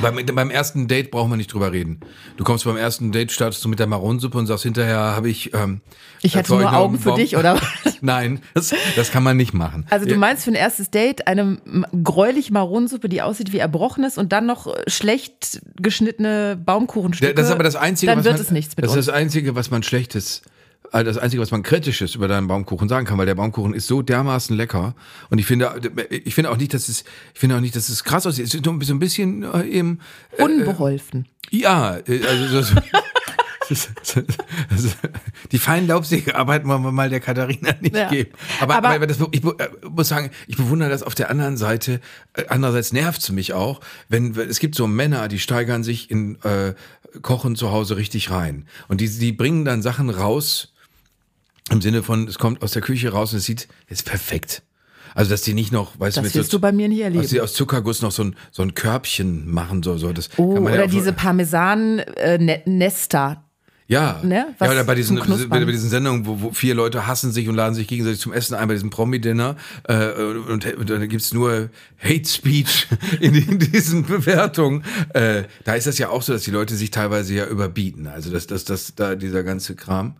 Beim, 0.00 0.16
beim 0.34 0.50
ersten 0.50 0.88
Date 0.88 1.10
brauchen 1.10 1.30
wir 1.30 1.36
nicht 1.36 1.52
drüber 1.52 1.70
reden. 1.70 2.00
Du 2.36 2.44
kommst 2.44 2.64
beim 2.64 2.76
ersten 2.76 3.12
Date, 3.12 3.30
startest 3.30 3.64
du 3.64 3.68
mit 3.68 3.78
der 3.78 3.86
Maronensuppe 3.86 4.36
und 4.36 4.46
sagst 4.46 4.64
hinterher, 4.64 4.98
habe 4.98 5.28
ich. 5.30 5.54
Ähm, 5.54 5.80
Ich 6.22 6.36
hatte 6.36 6.52
nur 6.52 6.72
Augen 6.72 6.98
für 6.98 7.14
dich, 7.14 7.36
oder? 7.36 7.60
Nein, 8.00 8.40
das, 8.54 8.74
das 8.96 9.10
kann 9.12 9.22
man 9.22 9.36
nicht 9.36 9.52
machen. 9.54 9.86
Also 9.90 10.06
du 10.06 10.16
meinst 10.16 10.44
für 10.44 10.50
ein 10.50 10.54
erstes 10.56 10.90
Date 10.90 11.26
eine 11.28 11.42
m- 11.42 11.86
gräuliche 12.02 12.52
Maronensuppe, 12.52 13.08
die 13.08 13.22
aussieht 13.22 13.52
wie 13.52 13.58
Erbrochenes 13.58 14.18
und 14.18 14.32
dann 14.32 14.46
noch 14.46 14.66
äh, 14.66 14.90
schlecht 14.90 15.60
geschnittene 15.80 16.56
Baumkuchenstücke. 16.62 17.34
Das 17.34 17.46
ist 17.46 17.52
aber 17.52 17.62
das 17.62 17.76
Einzige, 17.76 18.10
Dann 18.10 18.18
was 18.18 18.24
wird 18.24 18.34
man, 18.36 18.42
es 18.42 18.50
nichts 18.50 18.76
mit 18.76 18.84
Das 18.84 18.96
ist 18.96 19.06
das 19.08 19.14
Einzige, 19.14 19.54
was 19.54 19.70
man 19.70 19.82
Schlechtes 19.84 20.42
äh, 20.92 21.04
das 21.04 21.18
Einzige, 21.18 21.42
was 21.42 21.50
man 21.50 21.62
Kritisches 21.62 22.14
über 22.14 22.28
deinen 22.28 22.46
Baumkuchen 22.46 22.88
sagen 22.88 23.06
kann, 23.06 23.18
weil 23.18 23.26
der 23.26 23.34
Baumkuchen 23.34 23.74
ist 23.74 23.86
so 23.86 24.02
dermaßen 24.02 24.56
lecker. 24.56 24.94
Und 25.30 25.38
ich 25.38 25.46
finde, 25.46 25.72
ich 26.10 26.34
finde 26.34 26.50
auch 26.50 26.56
nicht, 26.56 26.74
dass 26.74 26.88
es, 26.88 27.04
ich 27.34 27.40
finde 27.40 27.56
auch 27.56 27.60
nicht, 27.60 27.74
dass 27.76 27.88
es 27.88 28.04
krass 28.04 28.26
aussieht. 28.26 28.46
Es 28.46 28.54
ist 28.54 28.64
so 28.64 28.70
ein 28.70 28.98
bisschen 28.98 29.42
äh, 29.42 29.64
eben. 29.64 30.00
Äh, 30.36 30.44
Unbeholfen. 30.44 31.26
Ja, 31.50 31.96
äh, 32.06 32.20
also 32.26 32.62
so, 32.62 32.74
die 35.52 35.58
feinen 35.58 35.86
Laubsägearbeit 35.86 36.66
wollen 36.66 36.82
wir 36.82 36.92
mal 36.92 37.10
der 37.10 37.20
Katharina 37.20 37.74
nicht 37.80 37.96
ja. 37.96 38.08
geben. 38.08 38.32
Aber, 38.60 38.76
aber, 38.76 38.90
aber 38.90 39.06
das, 39.06 39.18
ich 39.30 39.44
äh, 39.44 39.68
muss 39.88 40.08
sagen, 40.08 40.30
ich 40.46 40.56
bewundere 40.56 40.90
das 40.90 41.02
auf 41.02 41.14
der 41.14 41.30
anderen 41.30 41.56
Seite. 41.56 42.00
Äh, 42.34 42.44
andererseits 42.48 42.92
nervt 42.92 43.22
es 43.22 43.30
mich 43.30 43.52
auch, 43.52 43.80
wenn 44.08 44.34
es 44.34 44.58
gibt 44.58 44.74
so 44.74 44.86
Männer, 44.86 45.28
die 45.28 45.38
steigern 45.38 45.84
sich 45.84 46.10
in 46.10 46.40
äh, 46.42 46.74
Kochen 47.22 47.56
zu 47.56 47.70
Hause 47.70 47.96
richtig 47.96 48.30
rein. 48.30 48.66
Und 48.88 49.00
die, 49.00 49.08
die 49.08 49.32
bringen 49.32 49.64
dann 49.64 49.82
Sachen 49.82 50.10
raus, 50.10 50.72
im 51.72 51.80
Sinne 51.80 52.02
von, 52.02 52.28
es 52.28 52.38
kommt 52.38 52.62
aus 52.62 52.72
der 52.72 52.82
Küche 52.82 53.10
raus 53.10 53.32
und 53.32 53.38
es 53.38 53.44
sieht, 53.44 53.68
ist 53.88 54.04
perfekt. 54.04 54.62
Also, 55.14 55.30
dass 55.30 55.42
die 55.42 55.54
nicht 55.54 55.70
noch, 55.72 56.00
weißt 56.00 56.16
das 56.16 56.22
du, 56.22 56.26
mit 56.26 56.34
wirst 56.34 56.50
so, 56.50 56.56
du 56.58 56.62
bei 56.62 56.72
mir 56.72 56.88
nicht 56.88 57.00
erleben. 57.00 57.22
Dass 57.22 57.30
die 57.30 57.40
aus 57.40 57.54
Zuckerguss 57.54 58.02
noch 58.02 58.10
so 58.12 58.24
ein, 58.24 58.36
so 58.50 58.62
ein 58.62 58.74
Körbchen 58.74 59.50
machen, 59.50 59.82
so, 59.82 59.96
so. 59.98 60.12
Das 60.12 60.30
oh, 60.36 60.58
oder 60.58 60.82
ja 60.82 60.86
diese 60.86 61.12
Parmesan-Nester. 61.12 63.32
Äh, 63.32 63.36
ja, 63.88 64.20
ne? 64.22 64.54
ja 64.58 64.70
oder 64.70 64.84
bei 64.84 64.94
diesen, 64.94 65.18
bei 65.48 65.64
diesen 65.64 65.90
Sendungen, 65.90 66.24
wo, 66.24 66.40
wo 66.40 66.52
vier 66.52 66.74
Leute 66.74 67.06
hassen 67.06 67.30
sich 67.30 67.46
und 67.48 67.56
laden 67.56 67.74
sich 67.74 67.88
gegenseitig 67.88 68.20
zum 68.20 68.32
Essen 68.32 68.54
ein, 68.54 68.68
bei 68.68 68.74
diesem 68.74 68.88
Promi-Dinner 68.88 69.56
äh, 69.86 70.12
und, 70.12 70.64
und, 70.64 70.88
dann 70.88 71.06
gibt's 71.08 71.34
nur 71.34 71.68
Hate 72.02 72.26
Speech 72.26 72.86
in, 73.20 73.34
in 73.34 73.58
diesen 73.58 74.06
Bewertungen. 74.06 74.82
Äh, 75.12 75.42
da 75.64 75.74
ist 75.74 75.86
das 75.86 75.98
ja 75.98 76.08
auch 76.08 76.22
so, 76.22 76.32
dass 76.32 76.44
die 76.44 76.52
Leute 76.52 76.74
sich 76.74 76.90
teilweise 76.90 77.34
ja 77.34 77.46
überbieten. 77.46 78.06
Also 78.06 78.30
dass 78.30 78.46
das, 78.46 78.64
das, 78.64 78.94
da 78.94 79.14
dieser 79.14 79.42
ganze 79.42 79.74
Kram. 79.74 80.16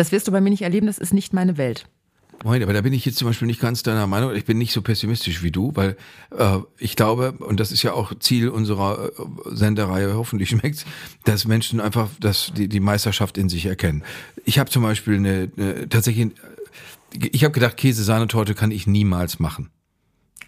Das 0.00 0.12
wirst 0.12 0.26
du 0.26 0.32
bei 0.32 0.40
mir 0.40 0.48
nicht 0.48 0.62
erleben, 0.62 0.86
das 0.86 0.96
ist 0.96 1.12
nicht 1.12 1.34
meine 1.34 1.58
Welt. 1.58 1.84
Moment, 2.42 2.62
aber 2.62 2.72
da 2.72 2.80
bin 2.80 2.94
ich 2.94 3.04
jetzt 3.04 3.18
zum 3.18 3.28
Beispiel 3.28 3.46
nicht 3.46 3.60
ganz 3.60 3.82
deiner 3.82 4.06
Meinung. 4.06 4.34
Ich 4.34 4.46
bin 4.46 4.56
nicht 4.56 4.72
so 4.72 4.80
pessimistisch 4.80 5.42
wie 5.42 5.50
du, 5.50 5.72
weil 5.74 5.94
äh, 6.34 6.56
ich 6.78 6.96
glaube, 6.96 7.32
und 7.32 7.60
das 7.60 7.70
ist 7.70 7.82
ja 7.82 7.92
auch 7.92 8.18
Ziel 8.18 8.48
unserer 8.48 9.10
äh, 9.10 9.54
Sendereihe, 9.54 10.14
hoffentlich 10.14 10.48
schmeckt's, 10.58 10.86
dass 11.24 11.46
Menschen 11.46 11.80
einfach 11.80 12.08
das, 12.18 12.50
die, 12.56 12.66
die 12.66 12.80
Meisterschaft 12.80 13.36
in 13.36 13.50
sich 13.50 13.66
erkennen. 13.66 14.02
Ich 14.46 14.58
habe 14.58 14.70
zum 14.70 14.84
Beispiel 14.84 15.16
eine, 15.16 15.52
eine 15.58 15.86
tatsächlich, 15.90 16.30
ich 17.12 17.44
habe 17.44 17.52
gedacht, 17.52 17.76
Käse-Sahnetorte 17.76 18.54
kann 18.54 18.70
ich 18.70 18.86
niemals 18.86 19.38
machen. 19.38 19.68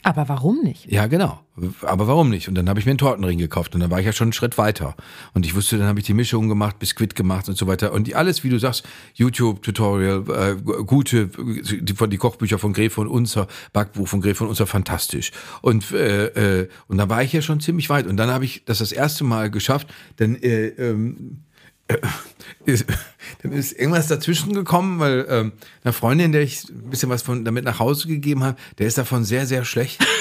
Aber 0.05 0.29
warum 0.29 0.63
nicht? 0.63 0.91
Ja, 0.91 1.07
genau. 1.07 1.41
Aber 1.83 2.09
warum 2.09 2.29
nicht? 2.29 2.49
Und 2.49 2.57
dann 2.57 2.69
habe 2.69 2.81
ich 2.81 2.87
mir 2.87 2.91
einen 2.91 2.99
Tortenring 2.99 3.39
gekauft 3.39 3.75
und 3.75 3.81
dann 3.81 3.91
war 3.91 4.01
ich 4.01 4.07
ja 4.07 4.13
schon 4.13 4.27
einen 4.27 4.33
Schritt 4.33 4.59
weiter. 4.59 4.97
Und 5.33 5.47
ich 5.47 5.55
wusste, 5.55 5.79
dann 5.79 5.87
habe 5.87 6.01
ich 6.01 6.07
die 6.07 6.15
Mischung 6.15 6.49
gemacht, 6.49 6.79
Biskuit 6.81 7.15
gemacht 7.15 7.49
und 7.49 7.57
so 7.57 7.69
weiter. 7.69 7.93
Und 7.93 8.09
die, 8.09 8.17
alles, 8.17 8.43
wie 8.43 8.49
du 8.49 8.59
sagst, 8.59 8.85
YouTube-Tutorial, 9.15 10.25
äh, 10.29 10.83
gute, 10.85 11.29
die, 11.29 11.95
von 11.95 12.11
die 12.11 12.17
Kochbücher 12.17 12.59
von 12.59 12.73
Gref 12.73 12.99
und 12.99 13.07
Unzer, 13.07 13.47
Backbuch 13.73 14.09
von 14.09 14.21
Gref 14.21 14.41
und 14.41 14.49
Unzer, 14.49 14.67
fantastisch. 14.67 15.31
Und, 15.61 15.93
äh, 15.93 16.63
äh, 16.63 16.69
und 16.89 16.99
dann 16.99 17.09
war 17.09 17.23
ich 17.23 17.33
ja 17.33 17.41
schon 17.43 17.61
ziemlich 17.61 17.89
weit. 17.89 18.07
Und 18.07 18.17
dann 18.17 18.31
habe 18.31 18.45
ich 18.45 18.65
das 18.65 18.79
das 18.79 18.91
erste 18.91 19.23
Mal 19.23 19.51
geschafft, 19.51 19.93
denn 20.19 20.35
äh, 20.43 20.69
ähm, 20.69 21.45
ist, 22.65 22.87
dann 23.43 23.53
ist 23.53 23.73
irgendwas 23.73 24.09
dazwischen 24.09 24.53
gekommen, 24.53 24.99
weil 24.99 25.27
ähm, 25.29 25.53
eine 25.85 25.93
Freundin, 25.93 26.33
der 26.33 26.43
ich 26.43 26.65
ein 26.69 26.91
bisschen 26.91 27.11
was 27.11 27.23
von 27.23 27.45
damit 27.45 27.65
nach 27.65 27.79
Hause 27.79 28.09
gegeben 28.09 28.45
habe, 28.45 28.57
der 28.79 28.87
ist 28.87 28.99
davon 28.99 29.25
sehr, 29.25 29.47
sehr 29.47 29.65
schlecht. 29.65 30.05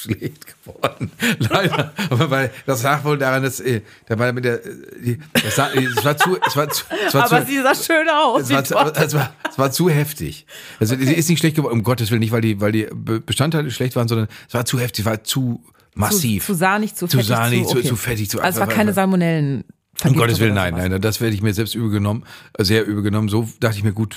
schlecht 0.00 0.46
geworden. 0.46 1.10
Leider. 1.38 1.92
Aber 2.10 2.30
weil 2.30 2.50
das 2.66 2.82
lag 2.82 3.04
wohl 3.04 3.18
daran, 3.18 3.42
dass 3.42 3.60
äh, 3.60 3.82
da 4.06 4.18
war 4.18 4.32
mit 4.32 4.44
der 4.44 4.58
die, 4.58 5.18
das, 5.32 5.56
sah, 5.56 5.70
es 5.72 6.04
war 6.04 6.16
zu 6.16 6.38
es 6.46 6.56
war 6.56 6.68
zu 6.68 6.84
es 7.06 7.14
war 7.14 7.24
aber 7.24 7.40
zu, 7.40 7.52
sie 7.52 7.62
sah 7.62 7.74
schön 7.74 8.08
aus. 8.08 8.42
Es 8.44 8.50
war, 8.50 8.64
zu, 8.64 8.76
es, 8.76 9.14
war, 9.14 9.34
es 9.48 9.58
war 9.58 9.72
zu 9.72 9.90
heftig. 9.90 10.46
Also 10.78 10.96
sie 10.96 11.12
ist 11.12 11.28
nicht 11.28 11.40
schlecht 11.40 11.56
geworden, 11.56 11.74
um 11.74 11.82
Gottes 11.82 12.10
Willen, 12.10 12.20
nicht 12.20 12.32
weil 12.32 12.40
die 12.40 12.60
weil 12.60 12.72
die 12.72 12.88
Bestandteile 12.92 13.70
schlecht 13.70 13.96
waren, 13.96 14.08
sondern 14.08 14.28
es 14.48 14.54
war 14.54 14.64
zu 14.64 14.78
heftig, 14.78 15.04
es 15.04 15.10
war 15.10 15.22
zu 15.24 15.62
massiv. 15.94 16.46
Zu, 16.46 16.52
zu 16.52 16.58
sahnig, 16.58 16.94
zu 16.94 17.06
fettig. 17.06 17.26
Zu 17.26 17.32
sahnig, 17.32 17.64
zu, 17.64 17.70
okay. 17.72 17.82
zu, 17.82 17.88
zu 17.88 17.96
fettig. 17.96 18.30
Zu, 18.30 18.40
also 18.40 18.60
es 18.60 18.66
war 18.66 18.74
keine 18.74 18.92
Salmonellen 18.92 19.64
um 20.04 20.14
Gottes 20.14 20.40
Willen, 20.40 20.54
nein, 20.54 20.74
nein, 20.74 21.00
das 21.00 21.20
werde 21.20 21.34
ich 21.34 21.42
mir 21.42 21.54
selbst 21.54 21.74
übel 21.74 21.90
genommen, 21.90 22.24
sehr 22.58 22.86
übel 22.86 23.02
genommen. 23.02 23.28
So 23.28 23.48
dachte 23.60 23.78
ich 23.78 23.84
mir, 23.84 23.92
gut, 23.92 24.16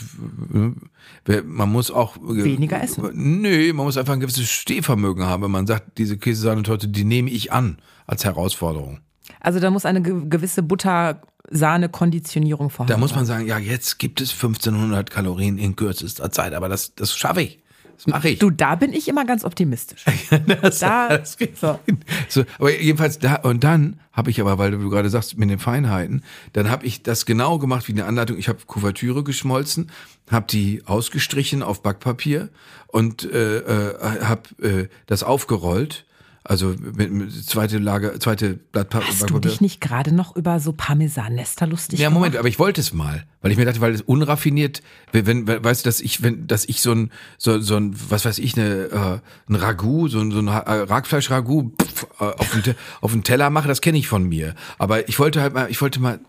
man 1.46 1.72
muss 1.72 1.92
auch 1.92 2.18
weniger 2.22 2.82
essen. 2.82 3.10
Nö, 3.14 3.74
man 3.74 3.86
muss 3.86 3.98
einfach 3.98 4.14
ein 4.14 4.20
gewisses 4.20 4.50
Stehvermögen 4.50 5.26
haben, 5.26 5.44
wenn 5.44 5.52
man 5.52 5.68
sagt, 5.68 5.98
diese 5.98 6.18
Käsesahnetorte, 6.18 6.88
die 6.88 7.04
nehme 7.04 7.30
ich 7.30 7.52
an 7.52 7.78
als 8.06 8.26
Herausforderung. 8.26 9.00
Also 9.40 9.60
da 9.60 9.72
muss 9.72 9.86
eine 9.86 10.02
gewisse 10.02 10.64
Butter-Sahne-Konditionierung 10.64 12.70
vorhanden 12.70 12.92
sein. 12.92 13.00
Da 13.00 13.00
muss 13.00 13.16
man 13.16 13.26
sagen, 13.26 13.48
ja, 13.48 13.58
jetzt 13.58 14.00
gibt 14.00 14.22
es 14.22 14.32
1500 14.32 15.10
Kalorien 15.10 15.58
in 15.58 15.76
kürzester 15.76 16.32
Zeit, 16.32 16.54
aber 16.54 16.70
das, 16.70 16.96
das 16.96 17.16
schaffe 17.16 17.42
ich. 17.42 17.63
Das 17.96 18.08
mache 18.08 18.30
ich. 18.30 18.40
Du, 18.40 18.50
da 18.50 18.76
bin 18.76 18.94
ich 18.94 19.08
immer 19.08 19.26
ganz 19.26 19.44
optimistisch. 19.44 20.06
das, 20.62 20.80
da, 20.80 21.18
das 21.18 21.38
so. 21.56 21.80
so. 22.28 22.46
Aber 22.58 22.72
jedenfalls 22.72 23.20
da 23.20 23.36
und 23.36 23.64
dann 23.64 24.00
habe 24.12 24.30
ich 24.30 24.40
aber, 24.40 24.58
weil 24.58 24.72
du 24.72 24.90
gerade 24.90 25.10
sagst 25.10 25.38
mit 25.38 25.50
den 25.50 25.60
Feinheiten, 25.60 26.24
dann 26.54 26.70
habe 26.70 26.86
ich 26.86 27.04
das 27.04 27.26
genau 27.26 27.58
gemacht 27.60 27.88
wie 27.88 27.94
eine 27.94 28.06
Anleitung. 28.06 28.38
Ich 28.38 28.48
habe 28.48 28.60
Kuvertüre 28.66 29.24
geschmolzen, 29.24 29.90
habe 30.30 30.46
die 30.50 30.84
ausgestrichen 30.86 31.64
auf 31.64 31.82
Backpapier 31.82 32.50
und 32.88 33.24
äh, 33.24 33.58
äh, 33.58 34.22
habe 34.24 34.42
äh, 34.62 34.88
das 35.08 35.24
aufgerollt 35.24 36.06
also 36.46 36.76
mit, 36.96 37.12
mit 37.12 37.32
zweite 37.46 37.78
Lager, 37.78 38.20
zweite 38.20 38.56
Blatt 38.56 38.90
Papier. 38.90 39.08
Hast 39.08 39.30
du 39.30 39.40
dich 39.40 39.62
nicht 39.62 39.80
gerade 39.80 40.14
noch 40.14 40.36
über 40.36 40.60
so 40.60 40.74
Parmesan-Nester 40.74 41.68
lustig 41.68 42.00
Ja, 42.00 42.10
Moment, 42.10 42.36
aber 42.36 42.50
ich 42.50 42.60
wollte 42.60 42.82
es 42.82 42.92
mal, 42.92 43.24
weil 43.42 43.52
ich 43.52 43.58
mir 43.58 43.64
dachte, 43.64 43.80
weil 43.80 43.94
es 43.94 44.02
unraffiniert, 44.02 44.82
wenn, 45.14 45.26
wenn 45.26 45.64
weißt 45.64 45.86
du, 45.86 45.88
dass 45.88 46.02
ich, 46.02 46.22
wenn, 46.22 46.46
dass 46.46 46.66
ich 46.66 46.82
so 46.82 46.92
ein, 46.92 47.12
so, 47.38 47.62
so 47.62 47.78
ein, 47.78 47.96
was 48.10 48.26
weiß 48.26 48.40
ich, 48.40 48.58
eine, 48.58 48.74
äh, 48.86 49.20
ein 49.50 49.56
Ragout, 49.56 50.10
so 50.10 50.20
ein, 50.20 50.32
so 50.32 50.40
ein 50.40 50.48
äh, 50.48 50.52
Ragfleisch-Ragout 50.52 51.72
äh, 52.20 52.24
auf, 52.24 52.52
den, 52.52 52.76
auf 53.00 53.12
den 53.14 53.24
Teller 53.24 53.50
mache, 53.50 53.70
das 53.70 53.80
kenne 53.80 53.98
ich 53.98 54.10
von 54.10 54.28
mir. 54.28 54.54
Aber 54.78 55.08
ich 55.08 55.20
wollte 55.20 55.42
halt 55.42 55.54
mal, 55.54 55.70
ich 55.70 55.82
wollte 55.82 56.02
mal 56.02 56.20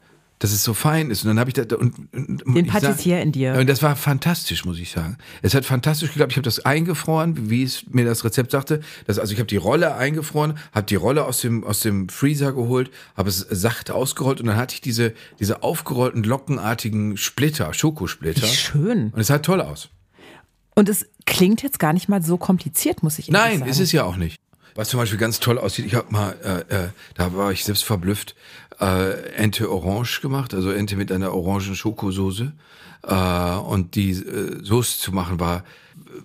dass 0.45 0.53
es 0.53 0.63
so 0.63 0.75
fein 0.75 1.11
ist. 1.11 1.25
Und 1.25 1.29
dann 1.29 1.39
habe 1.39 1.49
ich 1.49 1.55
da 1.55 1.63
und, 1.75 1.95
und 2.13 2.55
den 2.55 2.67
Patissier 2.67 3.23
in 3.23 3.33
dir. 3.33 3.55
Und 3.55 3.67
das 3.67 3.83
war 3.83 3.97
fantastisch, 3.97 4.67
muss 4.67 4.79
ich 4.79 4.91
sagen. 4.91 5.17
Es 5.41 5.55
hat 5.55 5.65
fantastisch 5.65 6.11
geklappt. 6.11 6.33
Ich 6.33 6.37
habe 6.37 6.45
das 6.45 6.67
eingefroren, 6.67 7.49
wie 7.49 7.63
es 7.63 7.87
mir 7.89 8.05
das 8.05 8.27
Rezept 8.27 8.51
sagte. 8.51 8.81
Das, 9.07 9.19
also 9.19 9.33
ich 9.33 9.39
habe 9.39 9.47
die 9.47 9.57
Rolle 9.57 9.95
eingefroren, 9.95 10.59
habe 10.73 10.85
die 10.85 10.97
Rolle 10.97 11.25
aus 11.25 11.41
dem 11.41 11.65
aus 11.65 11.81
dem 11.81 12.11
Freezer 12.11 12.53
geholt, 12.53 12.91
habe 13.17 13.31
es 13.31 13.39
sachte 13.39 13.95
ausgerollt 13.95 14.43
und 14.43 14.49
dann 14.49 14.57
hatte 14.57 14.75
ich 14.75 14.83
diese 14.83 15.15
diese 15.41 15.63
aufgerollten 15.63 16.23
lockenartigen 16.23 17.17
Splitter, 17.17 17.73
Schokosplitter. 17.73 18.43
Wie 18.43 18.55
schön. 18.55 19.13
Und 19.15 19.21
es 19.21 19.29
sah 19.29 19.39
toll 19.39 19.63
aus. 19.63 19.89
Und 20.75 20.91
es 20.91 21.07
klingt 21.25 21.63
jetzt 21.63 21.79
gar 21.79 21.95
nicht 21.95 22.11
mal 22.11 22.23
so 22.23 22.37
kompliziert, 22.37 23.03
muss 23.03 23.19
ich 23.19 23.31
Nein, 23.31 23.43
sagen. 23.43 23.61
Nein, 23.61 23.69
ist 23.71 23.81
es 23.81 23.93
ja 23.93 24.05
auch 24.05 24.17
nicht. 24.17 24.39
Was 24.77 24.89
zum 24.89 24.99
Beispiel 24.99 25.19
ganz 25.19 25.39
toll 25.39 25.59
aussieht, 25.59 25.87
ich 25.87 25.95
habe 25.95 26.11
mal, 26.11 26.35
äh, 26.43 26.75
äh, 26.75 26.89
da 27.15 27.33
war 27.35 27.53
ich 27.53 27.65
selbst 27.65 27.85
verblüfft, 27.85 28.35
äh, 28.81 29.35
Ente 29.37 29.71
Orange 29.71 30.21
gemacht, 30.21 30.55
also 30.55 30.71
Ente 30.71 30.97
mit 30.97 31.13
einer 31.13 31.35
orangen 31.35 31.75
Schokosoße. 31.75 32.53
Äh, 33.07 33.57
und 33.57 33.95
die 33.95 34.11
äh, 34.11 34.65
Soße 34.65 34.99
zu 34.99 35.13
machen 35.13 35.41
war 35.41 35.65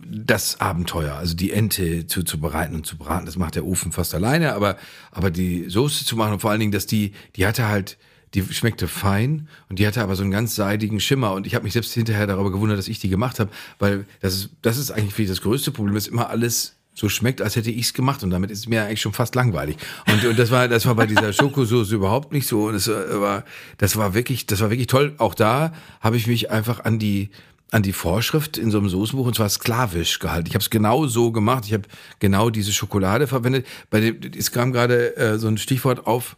das 0.06 0.60
Abenteuer, 0.60 1.16
also 1.16 1.36
die 1.36 1.52
Ente 1.52 2.08
zuzubereiten 2.08 2.76
und 2.76 2.86
zu 2.86 2.98
braten. 2.98 3.26
Das 3.26 3.38
macht 3.38 3.56
der 3.56 3.66
Ofen 3.66 3.92
fast 3.92 4.14
alleine, 4.16 4.54
aber, 4.54 4.78
aber 5.12 5.32
die 5.32 5.70
Soße 5.70 6.06
zu 6.06 6.16
machen 6.16 6.34
und 6.34 6.40
vor 6.40 6.52
allen 6.52 6.60
Dingen, 6.60 6.72
dass 6.72 6.86
die, 6.86 7.14
die 7.36 7.46
hatte 7.46 7.68
halt, 7.68 7.98
die 8.34 8.44
schmeckte 8.44 8.88
fein 8.88 9.48
und 9.70 9.80
die 9.80 9.88
hatte 9.88 10.02
aber 10.02 10.16
so 10.16 10.22
einen 10.22 10.32
ganz 10.32 10.56
seidigen 10.56 11.00
Schimmer 11.00 11.34
und 11.34 11.48
ich 11.48 11.56
habe 11.56 11.64
mich 11.64 11.74
selbst 11.74 11.94
hinterher 11.94 12.28
darüber 12.28 12.52
gewundert, 12.52 12.78
dass 12.78 12.88
ich 12.88 13.00
die 13.00 13.10
gemacht 13.10 13.40
habe, 13.40 13.50
weil 13.80 14.06
das 14.22 14.36
ist, 14.36 14.50
das 14.62 14.78
ist 14.78 14.92
eigentlich 14.92 15.18
wie 15.18 15.26
das 15.26 15.42
größte 15.42 15.72
Problem, 15.72 15.96
ist 15.96 16.08
immer 16.08 16.30
alles 16.30 16.76
so 17.00 17.10
schmeckt, 17.10 17.42
als 17.42 17.56
hätte 17.56 17.72
ich 17.72 17.86
es 17.86 17.94
gemacht 17.94 18.24
und 18.24 18.30
damit 18.30 18.52
ist 18.52 18.60
es 18.60 18.68
mir 18.68 18.84
eigentlich 18.84 19.02
schon 19.02 19.14
fast 19.14 19.36
langweilig. 19.36 19.78
Und, 20.12 20.26
und 20.26 20.38
das 20.38 20.52
war 20.52 20.68
das 20.68 20.86
war 20.86 20.96
bei 20.96 21.06
dieser 21.06 21.34
Schokosoße 21.40 21.96
überhaupt 21.96 22.34
nicht 22.34 22.48
so 22.48 22.68
und 22.68 22.76
es 22.76 22.88
war 22.90 23.46
das 23.78 23.96
war 23.96 24.14
wirklich 24.14 24.46
das 24.46 24.60
war 24.60 24.70
wirklich 24.70 24.88
toll. 24.88 25.14
Auch 25.18 25.34
da 25.34 25.72
habe 26.02 26.18
ich 26.18 26.28
mich 26.28 26.52
einfach 26.52 26.84
an 26.84 27.00
die 27.00 27.30
an 27.72 27.84
die 27.84 27.94
Vorschrift 27.94 28.58
in 28.58 28.72
so 28.72 28.80
einem 28.80 28.90
Soßenbuch 28.90 29.28
und 29.28 29.36
zwar 29.36 29.50
sklavisch 29.50 30.20
gehalten. 30.20 30.48
Ich 30.48 30.56
habe 30.56 30.64
es 30.64 30.70
genau 30.70 31.08
so 31.08 31.32
gemacht. 31.32 31.66
Ich 31.66 31.74
habe 31.74 31.84
genau 32.20 32.50
diese 32.50 32.74
Schokolade 32.74 33.28
verwendet. 33.28 33.66
Bei 33.90 34.00
dem 34.00 34.20
es 34.38 34.52
kam 34.52 34.74
gerade 34.74 35.16
äh, 35.16 35.38
so 35.38 35.48
ein 35.48 35.58
Stichwort 35.58 36.06
auf. 36.06 36.36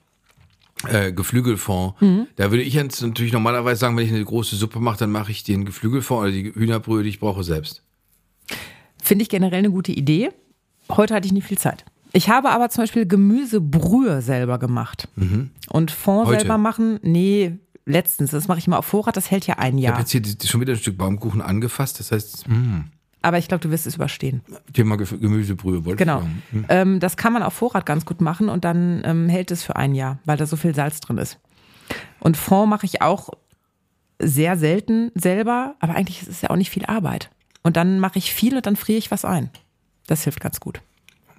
Äh, 0.88 1.14
Geflügelfond. 1.14 2.02
Mhm. 2.02 2.28
Da 2.38 2.50
würde 2.50 2.64
ich 2.64 2.74
jetzt 2.74 3.04
natürlich 3.04 3.34
normalerweise 3.34 3.82
sagen, 3.82 3.96
wenn 3.98 4.06
ich 4.06 4.12
eine 4.12 4.26
große 4.26 4.56
Suppe 4.56 4.80
mache, 4.80 4.98
dann 4.98 5.12
mache 5.12 5.30
ich 5.30 5.44
den 5.44 5.64
Geflügelfond 5.64 6.22
oder 6.24 6.32
die 6.32 6.56
Hühnerbrühe, 6.56 7.04
die 7.04 7.10
ich 7.10 7.20
brauche, 7.20 7.44
selbst. 7.44 7.84
Finde 9.00 9.22
ich 9.22 9.30
generell 9.30 9.60
eine 9.60 9.70
gute 9.70 9.92
Idee. 9.92 10.32
Heute 10.98 11.14
hatte 11.14 11.26
ich 11.26 11.34
nicht 11.34 11.48
viel 11.48 11.58
Zeit. 11.58 11.86
Ich 12.14 12.30
habe 12.30 12.50
aber 12.50 12.70
zum 12.70 12.84
Beispiel 12.84 13.06
Gemüsebrühe 13.06 14.22
selber 14.22 14.60
gemacht. 14.60 15.08
Mhm. 15.16 15.52
Und 15.70 15.92
Fond 15.92 16.28
Heute. 16.28 16.40
selber 16.40 16.58
machen, 16.58 17.00
nee, 17.04 17.58
letztens. 17.86 18.32
Das 18.32 18.48
mache 18.48 18.60
ich 18.60 18.68
mal 18.68 18.78
auf 18.78 18.86
Vorrat, 18.86 19.16
das 19.16 19.32
hält 19.32 19.48
ja 19.48 19.58
ein 19.58 19.78
Jahr. 19.78 19.94
Ich 19.94 20.00
habe 20.00 20.10
jetzt 20.10 20.42
hier 20.42 20.50
schon 20.50 20.62
wieder 20.62 20.74
ein 20.74 20.80
Stück 20.80 20.98
Baumkuchen 20.98 21.42
angefasst, 21.42 22.00
das 22.00 22.12
heißt, 22.12 22.48
mh. 22.48 22.86
Aber 23.24 23.38
ich 23.38 23.48
glaube, 23.48 23.62
du 23.62 23.70
wirst 23.70 23.86
es 23.86 23.96
überstehen. 23.96 24.42
Thema 24.74 24.98
Gemüsebrühe, 24.98 25.86
wollte 25.86 25.98
genau. 25.98 26.22
ich 26.22 26.52
Genau. 26.52 26.64
Mhm. 26.64 26.66
Ähm, 26.70 27.00
das 27.00 27.18
kann 27.18 27.34
man 27.34 27.44
auf 27.44 27.54
Vorrat 27.54 27.86
ganz 27.86 28.06
gut 28.06 28.20
machen 28.20 28.50
und 28.50 28.66
dann 28.66 29.04
ähm, 29.06 29.30
hält 29.30 29.52
es 29.52 29.64
für 29.64 29.76
ein 29.76 29.94
Jahr, 29.94 30.20
weil 30.26 30.38
da 30.38 30.48
so 30.48 30.56
viel 30.56 30.74
Salz 30.74 31.00
drin 31.02 31.20
ist. 31.20 31.38
Und 32.20 32.36
Fond 32.36 32.70
mache 32.70 32.86
ich 32.86 33.02
auch 33.02 33.30
sehr 34.20 34.58
selten 34.58 35.12
selber, 35.14 35.76
aber 35.80 35.96
eigentlich 35.96 36.22
ist 36.22 36.30
es 36.30 36.42
ja 36.42 36.50
auch 36.50 36.56
nicht 36.56 36.72
viel 36.72 36.86
Arbeit. 36.86 37.30
Und 37.64 37.78
dann 37.78 38.00
mache 38.00 38.18
ich 38.18 38.34
viel 38.34 38.56
und 38.56 38.66
dann 38.66 38.76
friere 38.76 38.98
ich 38.98 39.12
was 39.12 39.24
ein. 39.24 39.52
Das 40.08 40.24
hilft 40.24 40.40
ganz 40.40 40.60
gut. 40.60 40.82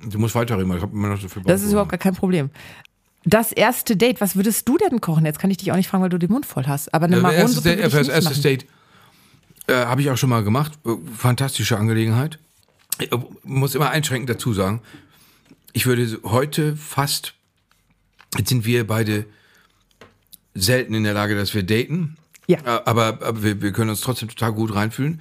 Du 0.04 0.18
musst 0.18 0.34
weiterreden, 0.34 0.74
ich 0.76 0.82
habe 0.82 0.92
immer 0.92 1.08
noch 1.08 1.20
so 1.20 1.28
viel 1.28 1.42
Das 1.44 1.62
ist 1.62 1.70
überhaupt 1.70 1.90
gar 1.90 1.98
kein 1.98 2.14
Problem. 2.14 2.50
Das 3.24 3.52
erste 3.52 3.96
Date, 3.96 4.20
was 4.20 4.34
würdest 4.34 4.68
du 4.68 4.76
denn 4.78 5.00
kochen? 5.00 5.24
Jetzt 5.24 5.38
kann 5.38 5.50
ich 5.50 5.56
dich 5.58 5.70
auch 5.70 5.76
nicht 5.76 5.88
fragen, 5.88 6.02
weil 6.02 6.10
du 6.10 6.18
den 6.18 6.30
Mund 6.32 6.44
voll 6.44 6.66
hast. 6.66 6.92
Aber 6.92 7.06
eine 7.06 7.16
Ja, 7.16 7.22
Maronensuppe 7.22 7.68
erstes 7.68 7.68
würde 7.68 7.86
ich 7.86 7.92
das 7.92 8.06
nicht 8.06 8.14
erste 8.14 8.30
machen. 8.30 8.42
Date 8.42 8.66
äh, 9.68 9.86
habe 9.86 10.00
ich 10.00 10.10
auch 10.10 10.16
schon 10.16 10.30
mal 10.30 10.42
gemacht. 10.42 10.72
Äh, 10.84 10.90
Fantastische 11.16 11.78
Angelegenheit. 11.78 12.38
Ich 12.98 13.12
äh, 13.12 13.18
muss 13.44 13.76
immer 13.76 13.90
einschränkend 13.90 14.28
dazu 14.28 14.52
sagen, 14.52 14.82
ich 15.72 15.86
würde 15.86 16.18
heute 16.24 16.76
fast, 16.76 17.34
jetzt 18.36 18.48
sind 18.48 18.64
wir 18.64 18.86
beide 18.86 19.24
selten 20.54 20.94
in 20.94 21.04
der 21.04 21.14
Lage, 21.14 21.36
dass 21.36 21.54
wir 21.54 21.62
daten. 21.62 22.16
Ja. 22.48 22.58
Äh, 22.58 22.82
Aber, 22.84 23.06
aber 23.22 23.42
wir, 23.44 23.62
wir 23.62 23.72
können 23.72 23.90
uns 23.90 24.00
trotzdem 24.00 24.28
total 24.28 24.52
gut 24.52 24.74
reinfühlen. 24.74 25.20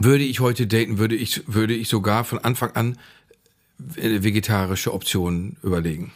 Würde 0.00 0.24
ich 0.24 0.40
heute 0.40 0.66
daten, 0.66 0.98
würde 0.98 1.14
ich, 1.14 1.42
würde 1.46 1.74
ich 1.74 1.88
sogar 1.88 2.24
von 2.24 2.38
Anfang 2.38 2.70
an 2.72 2.98
äh, 3.96 4.22
vegetarische 4.22 4.92
Optionen 4.94 5.56
überlegen. 5.62 6.12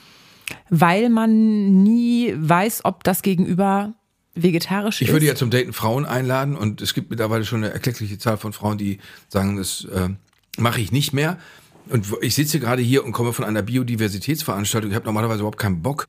Weil 0.70 1.10
man 1.10 1.82
nie 1.82 2.34
weiß, 2.36 2.84
ob 2.84 3.04
das 3.04 3.22
Gegenüber 3.22 3.94
vegetarisch 4.34 5.02
Ich 5.02 5.08
ist. 5.08 5.12
würde 5.12 5.26
ja 5.26 5.34
zum 5.34 5.50
Daten 5.50 5.72
Frauen 5.72 6.04
einladen 6.04 6.56
und 6.56 6.80
es 6.80 6.94
gibt 6.94 7.10
mittlerweile 7.10 7.44
schon 7.44 7.64
eine 7.64 7.72
erkleckliche 7.72 8.18
Zahl 8.18 8.36
von 8.36 8.52
Frauen, 8.52 8.78
die 8.78 8.98
sagen, 9.28 9.56
das 9.56 9.84
äh, 9.84 10.08
mache 10.58 10.80
ich 10.80 10.92
nicht 10.92 11.12
mehr. 11.12 11.38
Und 11.88 12.06
ich 12.20 12.34
sitze 12.34 12.60
gerade 12.60 12.82
hier 12.82 13.04
und 13.04 13.12
komme 13.12 13.32
von 13.32 13.44
einer 13.44 13.62
Biodiversitätsveranstaltung. 13.62 14.90
Ich 14.90 14.96
habe 14.96 15.06
normalerweise 15.06 15.40
überhaupt 15.40 15.58
keinen 15.58 15.82
Bock, 15.82 16.06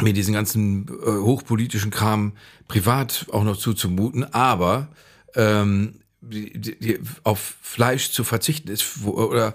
mir 0.00 0.12
diesen 0.12 0.34
ganzen 0.34 0.86
äh, 0.88 1.10
hochpolitischen 1.10 1.90
Kram 1.90 2.32
privat 2.68 3.26
auch 3.32 3.44
noch 3.44 3.56
zuzumuten. 3.56 4.24
Aber 4.32 4.88
ähm, 5.34 6.00
die, 6.28 6.58
die, 6.60 7.00
auf 7.22 7.56
Fleisch 7.62 8.10
zu 8.10 8.24
verzichten 8.24 8.68
ist 8.68 8.84
oder 9.04 9.54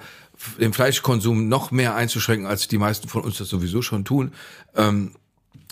den 0.60 0.74
Fleischkonsum 0.74 1.48
noch 1.48 1.72
mehr 1.72 1.96
einzuschränken, 1.96 2.48
als 2.48 2.68
die 2.68 2.78
meisten 2.78 3.08
von 3.08 3.22
uns 3.22 3.38
das 3.38 3.50
sowieso 3.50 3.82
schon 3.82 4.06
tun. 4.06 4.32
Ähm, 4.76 5.12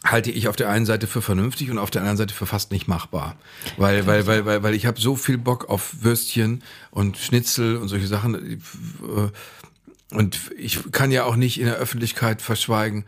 halte 0.04 0.32
ich 0.32 0.48
auf 0.48 0.56
der 0.56 0.70
einen 0.70 0.86
Seite 0.86 1.08
für 1.08 1.22
vernünftig 1.22 1.72
und 1.72 1.78
auf 1.78 1.92
der 1.92 2.02
anderen 2.02 2.18
Seite 2.18 2.34
für 2.34 2.46
fast 2.46 2.72
nicht 2.72 2.88
machbar. 2.88 3.36
Weil, 3.78 4.06
weil, 4.08 4.28
weil, 4.28 4.46
weil, 4.46 4.64
weil 4.64 4.74
ich 4.74 4.86
habe 4.86 5.00
so 5.02 5.16
viel 5.16 5.38
Bock 5.38 5.70
auf 5.70 6.04
Würstchen 6.04 6.64
und 6.92 7.18
Schnitzel 7.18 7.78
und 7.78 7.90
solche 7.90 8.08
Sachen. 8.08 8.62
äh, 8.62 10.16
Und 10.16 10.40
ich 10.58 10.92
kann 10.92 11.12
ja 11.12 11.26
auch 11.26 11.36
nicht 11.36 11.60
in 11.60 11.66
der 11.66 11.76
Öffentlichkeit 11.76 12.42
verschweigen, 12.42 13.06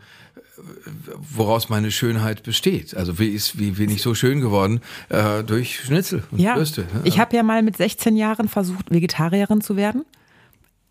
woraus 1.34 1.68
meine 1.68 1.90
Schönheit 1.90 2.42
besteht. 2.42 2.96
Also 2.96 3.18
wie 3.18 3.28
ist, 3.28 3.58
wie 3.58 3.72
bin 3.72 3.90
ich 3.90 4.02
so 4.02 4.14
schön 4.14 4.40
geworden? 4.40 4.80
Äh, 5.08 5.42
durch 5.44 5.80
Schnitzel 5.80 6.22
und 6.30 6.38
ja. 6.40 6.56
Würste. 6.56 6.82
ne? 6.82 7.00
Ich 7.04 7.18
habe 7.18 7.34
ja 7.36 7.42
mal 7.42 7.62
mit 7.62 7.76
16 7.76 8.16
Jahren 8.16 8.48
versucht, 8.48 8.90
Vegetarierin 8.90 9.60
zu 9.60 9.76
werden. 9.76 10.04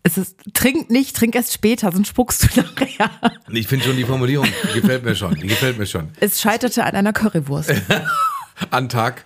Es 0.04 0.18
ist, 0.18 0.36
trink 0.52 0.90
nicht, 0.90 1.14
trink 1.14 1.36
erst 1.36 1.52
später, 1.52 1.92
sonst 1.92 2.08
spuckst 2.08 2.42
du 2.56 2.60
nachher. 2.60 3.10
ich 3.52 3.68
finde 3.68 3.84
schon 3.84 3.96
die 3.96 4.04
Formulierung, 4.04 4.48
die 4.74 4.80
gefällt 4.80 5.04
mir 5.04 5.14
schon. 5.14 5.34
Die 5.36 5.46
gefällt 5.46 5.78
mir 5.78 5.86
schon. 5.86 6.08
Es 6.18 6.40
scheiterte 6.40 6.84
an 6.84 6.94
einer 6.94 7.12
Currywurst. 7.12 7.72
An 8.70 8.88
Tag. 8.88 9.24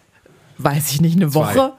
Weiß 0.58 0.92
ich 0.92 1.00
nicht, 1.00 1.16
eine 1.16 1.28
Zwei. 1.30 1.54
Woche? 1.54 1.72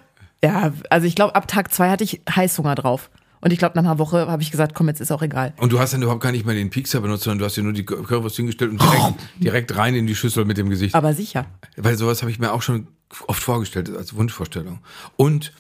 Ja, 0.44 0.72
also 0.90 1.08
ich 1.08 1.16
glaube, 1.16 1.34
ab 1.36 1.48
Tag 1.48 1.74
zwei 1.74 1.90
hatte 1.90 2.04
ich 2.04 2.22
Heißhunger 2.30 2.76
drauf. 2.76 3.10
Und 3.40 3.54
ich 3.54 3.60
glaube, 3.60 3.76
nach 3.76 3.84
einer 3.84 4.00
Woche 4.00 4.28
habe 4.28 4.42
ich 4.42 4.52
gesagt, 4.52 4.74
komm, 4.74 4.88
jetzt 4.88 5.00
ist 5.00 5.12
auch 5.12 5.22
egal. 5.22 5.54
Und 5.58 5.72
du 5.72 5.80
hast 5.80 5.94
dann 5.94 6.02
überhaupt 6.02 6.22
gar 6.24 6.32
nicht 6.32 6.46
mehr 6.46 6.56
den 6.56 6.70
Piekser 6.70 7.02
benutzt, 7.02 7.24
sondern 7.24 7.40
du 7.40 7.46
hast 7.46 7.56
dir 7.56 7.64
nur 7.64 7.74
die 7.74 7.86
Currywurst 7.86 8.36
hingestellt 8.36 8.72
und 8.72 8.82
direkt, 8.82 9.16
direkt 9.40 9.76
rein 9.78 9.96
in 9.96 10.08
die 10.08 10.16
Schüssel 10.16 10.46
mit 10.46 10.58
dem 10.58 10.70
Gesicht. 10.70 10.96
Aber 10.96 11.14
sicher. 11.14 11.46
Weil 11.76 11.98
sowas 11.98 12.22
habe 12.22 12.32
ich 12.32 12.40
mir 12.40 12.52
auch 12.52 12.62
schon 12.62 12.88
oft 13.28 13.42
vorgestellt 13.42 13.96
als 13.96 14.16
Wunschvorstellung. 14.16 14.80
Und 15.16 15.54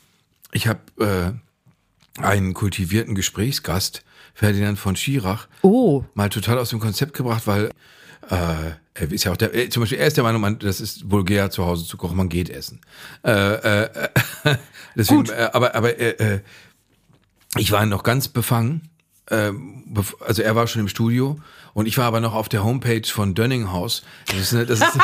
ich 0.52 0.68
habe 0.68 0.80
äh, 2.20 2.22
einen 2.22 2.54
kultivierten 2.54 3.16
Gesprächsgast, 3.16 4.04
Ferdinand 4.34 4.78
von 4.80 4.96
Schirach, 4.96 5.48
Oh, 5.62 6.04
mal 6.14 6.30
total 6.30 6.58
aus 6.58 6.70
dem 6.70 6.80
Konzept 6.80 7.14
gebracht, 7.14 7.48
weil 7.48 7.72
äh, 8.30 8.36
er 8.94 9.12
ist 9.12 9.24
ja 9.24 9.32
auch 9.32 9.38
der, 9.38 9.54
äh, 9.56 9.70
zum 9.70 9.82
Beispiel 9.82 10.00
er 10.00 10.08
ist 10.08 10.18
der 10.18 10.24
Meinung, 10.24 10.42
man, 10.42 10.60
das 10.60 10.82
ist 10.82 11.10
vulgär 11.10 11.50
zu 11.50 11.66
Hause 11.66 11.86
zu 11.86 11.98
kochen, 11.98 12.18
man 12.18 12.30
geht 12.30 12.50
essen. 12.50 12.82
Äh, 13.24 13.32
äh, 13.32 13.84
äh, 14.44 14.56
deswegen, 14.96 15.24
Gut. 15.24 15.30
äh, 15.30 15.50
aber 15.54 15.76
aber 15.76 16.00
äh, 16.00 16.36
äh, 16.36 16.40
ich 17.56 17.72
war 17.72 17.86
noch 17.86 18.04
ganz 18.04 18.28
befangen. 18.28 18.82
Ähm, 19.30 19.84
also 20.26 20.42
er 20.42 20.56
war 20.56 20.68
schon 20.68 20.82
im 20.82 20.88
Studio 20.88 21.38
und 21.74 21.86
ich 21.88 21.98
war 21.98 22.06
aber 22.06 22.20
noch 22.22 22.34
auf 22.34 22.50
der 22.50 22.64
Homepage 22.64 23.02
von 23.08 23.34
Dönninghaus. 23.36 24.04
Das 24.28 24.38
ist 24.40 24.54
eine, 24.54 24.66
das 24.66 24.80
ist, 24.80 24.98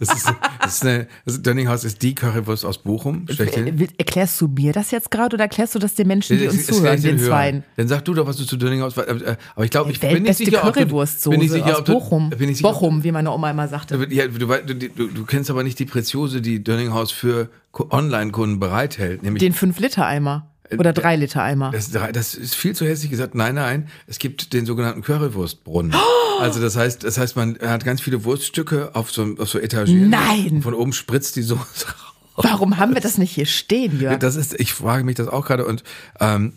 das 0.00 0.14
ist, 0.16 0.34
das 0.60 0.74
ist 0.74 0.82
eine, 0.84 1.06
das 1.24 1.42
Dönninghaus 1.42 1.84
ist 1.84 2.02
die 2.02 2.14
Currywurst 2.14 2.64
aus 2.64 2.78
Bochum. 2.78 3.26
schlechthin. 3.28 3.66
äh, 3.68 3.78
will- 3.78 3.88
erklärst 3.96 4.40
du 4.40 4.48
mir 4.48 4.72
das 4.72 4.90
jetzt 4.90 5.12
gerade 5.12 5.34
oder 5.34 5.44
erklärst 5.44 5.76
du 5.76 5.78
das 5.78 5.94
den 5.94 6.08
Menschen, 6.08 6.38
die 6.38 6.48
uns 6.48 6.66
zuhören, 6.66 7.00
den. 7.00 7.18
Zweien? 7.20 7.62
Dann 7.76 7.86
sag 7.86 8.04
du 8.04 8.14
doch, 8.14 8.26
was 8.26 8.36
du 8.36 8.44
zu 8.44 8.56
Dönninghaus. 8.56 8.96
äh, 8.96 9.02
äh, 9.02 9.36
Aber 9.54 9.64
ich 9.64 9.70
glaube, 9.70 9.92
ich 9.92 10.00
bin 10.00 10.24
nicht 10.24 10.36
sicher, 10.38 10.58
Currywurstsoße 10.60 11.30
bin 11.30 11.40
ich 11.44 11.50
sicher, 11.52 11.78
aus 11.78 11.84
Bochum. 11.84 12.30
Bin 12.30 12.48
ich 12.48 12.56
sicher, 12.58 12.68
Bochum, 12.68 13.04
wie 13.04 13.12
meine 13.12 13.30
Oma 13.30 13.50
immer 13.52 13.68
sagte. 13.68 13.94
Ja, 14.10 14.26
du, 14.26 14.38
du, 14.38 14.74
du, 14.74 15.06
du 15.08 15.24
kennst 15.24 15.50
aber 15.50 15.62
nicht 15.62 15.78
die 15.78 15.84
Preziose, 15.86 16.40
die 16.42 16.64
Dönninghaus 16.64 17.12
für 17.12 17.48
Online-Kunden 17.72 18.58
bereithält. 18.58 19.22
Nämlich 19.22 19.40
Den 19.40 19.54
5-Liter-Eimer. 19.54 20.47
Oder 20.76 20.90
3-Liter-Eimer. 20.90 21.70
das, 21.70 21.90
das 21.90 22.34
ist 22.34 22.54
viel 22.54 22.74
zu 22.74 22.86
hässlich 22.86 23.10
gesagt. 23.10 23.34
Nein, 23.34 23.54
nein, 23.54 23.88
es 24.06 24.18
gibt 24.18 24.52
den 24.52 24.66
sogenannten 24.66 25.02
Currywurstbrunnen. 25.02 25.94
Also 26.40 26.60
das 26.60 26.76
heißt, 26.76 27.04
das 27.04 27.18
heißt, 27.18 27.36
man 27.36 27.58
hat 27.60 27.84
ganz 27.84 28.00
viele 28.00 28.24
Wurststücke 28.24 28.94
auf 28.94 29.10
so, 29.10 29.36
auf 29.38 29.48
so 29.48 29.58
Etagieren. 29.58 30.10
Nein! 30.10 30.62
Von 30.62 30.74
oben 30.74 30.92
spritzt 30.92 31.36
die 31.36 31.42
Soße 31.42 31.86
raus. 31.86 32.44
Warum 32.44 32.76
haben 32.76 32.94
wir 32.94 33.00
das 33.00 33.18
nicht 33.18 33.32
hier 33.32 33.46
stehen, 33.46 34.00
Jörg? 34.00 34.18
Das 34.18 34.36
ist, 34.36 34.58
ich 34.60 34.72
frage 34.72 35.04
mich 35.04 35.16
das 35.16 35.26
auch 35.26 35.46
gerade 35.46 35.64
und 35.66 35.82
ähm, 36.20 36.52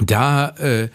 da 0.00 0.48
äh, 0.58 0.88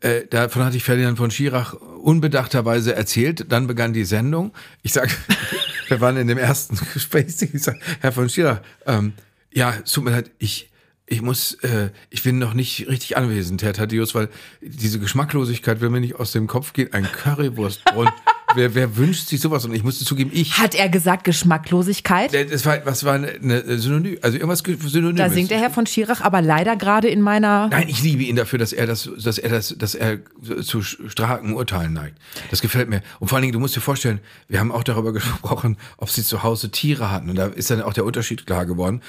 äh, 0.00 0.26
davon 0.28 0.64
hatte 0.64 0.76
ich 0.76 0.84
Ferdinand 0.84 1.18
von 1.18 1.30
Schirach 1.30 1.74
unbedachterweise 1.74 2.94
erzählt. 2.94 3.46
Dann 3.50 3.66
begann 3.66 3.92
die 3.92 4.04
Sendung. 4.04 4.52
Ich 4.82 4.92
sag, 4.92 5.10
wir 5.88 6.00
waren 6.00 6.16
in 6.16 6.26
dem 6.26 6.38
ersten 6.38 6.76
Gespräch. 6.94 7.26
Ich 7.40 7.62
sag, 7.62 7.76
Herr 8.00 8.12
von 8.12 8.28
Schirach, 8.28 8.60
ähm, 8.86 9.12
ja, 9.52 9.74
es 9.84 9.92
tut 9.92 10.04
mir 10.04 10.10
leid, 10.10 10.30
ich 10.38 10.71
ich 11.12 11.20
muss, 11.20 11.54
äh, 11.62 11.90
ich 12.08 12.22
bin 12.22 12.38
noch 12.38 12.54
nicht 12.54 12.88
richtig 12.88 13.18
anwesend, 13.18 13.62
Herr 13.62 13.74
Thaddeus, 13.74 14.14
weil 14.14 14.30
diese 14.62 14.98
Geschmacklosigkeit 14.98 15.82
will 15.82 15.90
mir 15.90 16.00
nicht 16.00 16.16
aus 16.16 16.32
dem 16.32 16.46
Kopf 16.46 16.72
gehen. 16.72 16.90
Ein 16.94 17.04
Currywurstbrunn. 17.04 18.08
wer, 18.54 18.74
wer 18.74 18.96
wünscht 18.96 19.28
sich 19.28 19.38
sowas? 19.38 19.66
Und 19.66 19.74
ich 19.74 19.84
musste 19.84 20.06
zugeben, 20.06 20.30
ich. 20.32 20.56
Hat 20.56 20.74
er 20.74 20.88
gesagt 20.88 21.24
Geschmacklosigkeit? 21.24 22.32
Das 22.50 22.64
war, 22.64 22.86
was 22.86 23.04
war 23.04 23.14
eine, 23.14 23.78
Synonym, 23.78 24.16
also 24.22 24.38
irgendwas 24.38 24.60
Synonymes. 24.60 25.18
Da 25.18 25.28
singt 25.28 25.50
der 25.50 25.58
Herr 25.58 25.70
von 25.70 25.86
Schirach 25.86 26.22
aber 26.22 26.40
leider 26.40 26.76
gerade 26.76 27.08
in 27.08 27.20
meiner. 27.20 27.68
Nein, 27.68 27.88
ich 27.88 28.02
liebe 28.02 28.22
ihn 28.22 28.36
dafür, 28.36 28.58
dass 28.58 28.72
er 28.72 28.86
das, 28.86 29.10
dass 29.22 29.36
er 29.36 29.50
das, 29.50 29.76
dass 29.76 29.94
er 29.94 30.18
zu 30.62 30.80
starken 30.80 31.52
Urteilen 31.52 31.92
neigt. 31.92 32.16
Das 32.50 32.62
gefällt 32.62 32.88
mir. 32.88 33.02
Und 33.20 33.28
vor 33.28 33.36
allen 33.36 33.42
Dingen, 33.42 33.52
du 33.52 33.60
musst 33.60 33.76
dir 33.76 33.82
vorstellen, 33.82 34.20
wir 34.48 34.60
haben 34.60 34.72
auch 34.72 34.82
darüber 34.82 35.12
gesprochen, 35.12 35.76
ob 35.98 36.08
sie 36.08 36.24
zu 36.24 36.42
Hause 36.42 36.70
Tiere 36.70 37.10
hatten. 37.10 37.28
Und 37.28 37.36
da 37.36 37.48
ist 37.48 37.70
dann 37.70 37.82
auch 37.82 37.92
der 37.92 38.06
Unterschied 38.06 38.46
klar 38.46 38.64
geworden. 38.64 39.02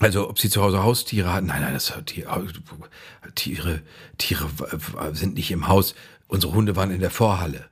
Also, 0.00 0.28
ob 0.28 0.38
sie 0.38 0.50
zu 0.50 0.62
Hause 0.62 0.82
Haustiere 0.82 1.32
hatten. 1.32 1.46
Nein, 1.46 1.62
nein, 1.62 1.72
das 1.72 1.92
Tiere, 2.04 2.36
Tiere, 3.34 3.80
Tiere 4.18 4.48
sind 5.12 5.34
nicht 5.34 5.50
im 5.50 5.68
Haus. 5.68 5.94
Unsere 6.28 6.52
Hunde 6.52 6.76
waren 6.76 6.90
in 6.90 7.00
der 7.00 7.10
Vorhalle. 7.10 7.64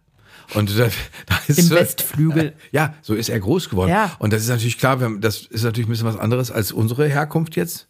Und 0.54 0.70
da, 0.78 0.88
da 1.26 1.38
ist 1.48 1.58
Im 1.58 1.66
so- 1.66 1.74
Westflügel. 1.74 2.54
Ja, 2.72 2.94
so 3.02 3.14
ist 3.14 3.28
er 3.28 3.40
groß 3.40 3.68
geworden. 3.68 3.90
Ja. 3.90 4.14
Und 4.18 4.32
das 4.32 4.42
ist 4.42 4.48
natürlich 4.48 4.78
klar, 4.78 4.96
das 5.18 5.42
ist 5.42 5.64
natürlich 5.64 5.86
ein 5.88 5.90
bisschen 5.90 6.06
was 6.06 6.16
anderes 6.18 6.50
als 6.50 6.72
unsere 6.72 7.06
Herkunft 7.08 7.56
jetzt. 7.56 7.88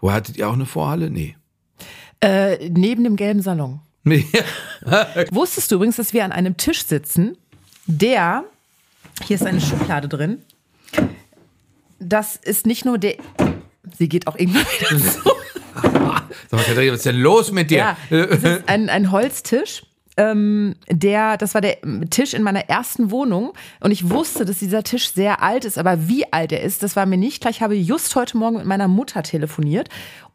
Wo 0.00 0.12
hattet 0.12 0.36
ihr 0.36 0.48
auch 0.48 0.52
eine 0.54 0.66
Vorhalle? 0.66 1.10
Nee. 1.10 1.36
Äh, 2.20 2.68
neben 2.70 3.02
dem 3.04 3.16
gelben 3.16 3.42
Salon. 3.42 3.80
Nee. 4.04 4.26
Wusstest 5.30 5.70
du 5.70 5.76
übrigens, 5.76 5.94
dass 5.94 6.12
wir 6.12 6.24
an 6.24 6.32
einem 6.32 6.56
Tisch 6.56 6.84
sitzen, 6.86 7.36
der, 7.86 8.42
hier 9.24 9.36
ist 9.36 9.46
eine 9.46 9.60
Schublade 9.60 10.08
drin, 10.08 10.38
das 12.00 12.34
ist 12.34 12.66
nicht 12.66 12.84
nur 12.84 12.98
der, 12.98 13.14
sie 14.02 14.08
geht 14.08 14.26
auch 14.26 14.36
irgendwann 14.36 14.66
wieder 14.78 14.98
zu. 15.12 15.30
Sag 15.74 15.92
mal, 16.52 16.64
Katharina, 16.64 16.92
was 16.92 16.98
ist 16.98 17.06
denn 17.06 17.20
los 17.20 17.52
mit 17.52 17.70
dir? 17.70 17.78
Ja, 17.78 17.96
es 18.10 18.42
ist 18.42 18.68
ein, 18.68 18.88
ein 18.90 19.12
Holztisch. 19.12 19.84
Ähm, 20.18 20.74
der, 20.90 21.38
das 21.38 21.54
war 21.54 21.62
der 21.62 21.78
Tisch 22.10 22.34
in 22.34 22.42
meiner 22.42 22.68
ersten 22.68 23.10
Wohnung 23.10 23.54
und 23.80 23.92
ich 23.92 24.10
wusste, 24.10 24.44
dass 24.44 24.58
dieser 24.58 24.82
Tisch 24.82 25.10
sehr 25.14 25.42
alt 25.42 25.64
ist, 25.64 25.78
aber 25.78 26.06
wie 26.06 26.30
alt 26.30 26.52
er 26.52 26.60
ist, 26.60 26.82
das 26.82 26.96
war 26.96 27.06
mir 27.06 27.16
nicht 27.16 27.40
klar. 27.40 27.50
Ich 27.50 27.62
habe 27.62 27.74
just 27.74 28.14
heute 28.14 28.36
Morgen 28.36 28.58
mit 28.58 28.66
meiner 28.66 28.88
Mutter 28.88 29.22
telefoniert 29.22 29.88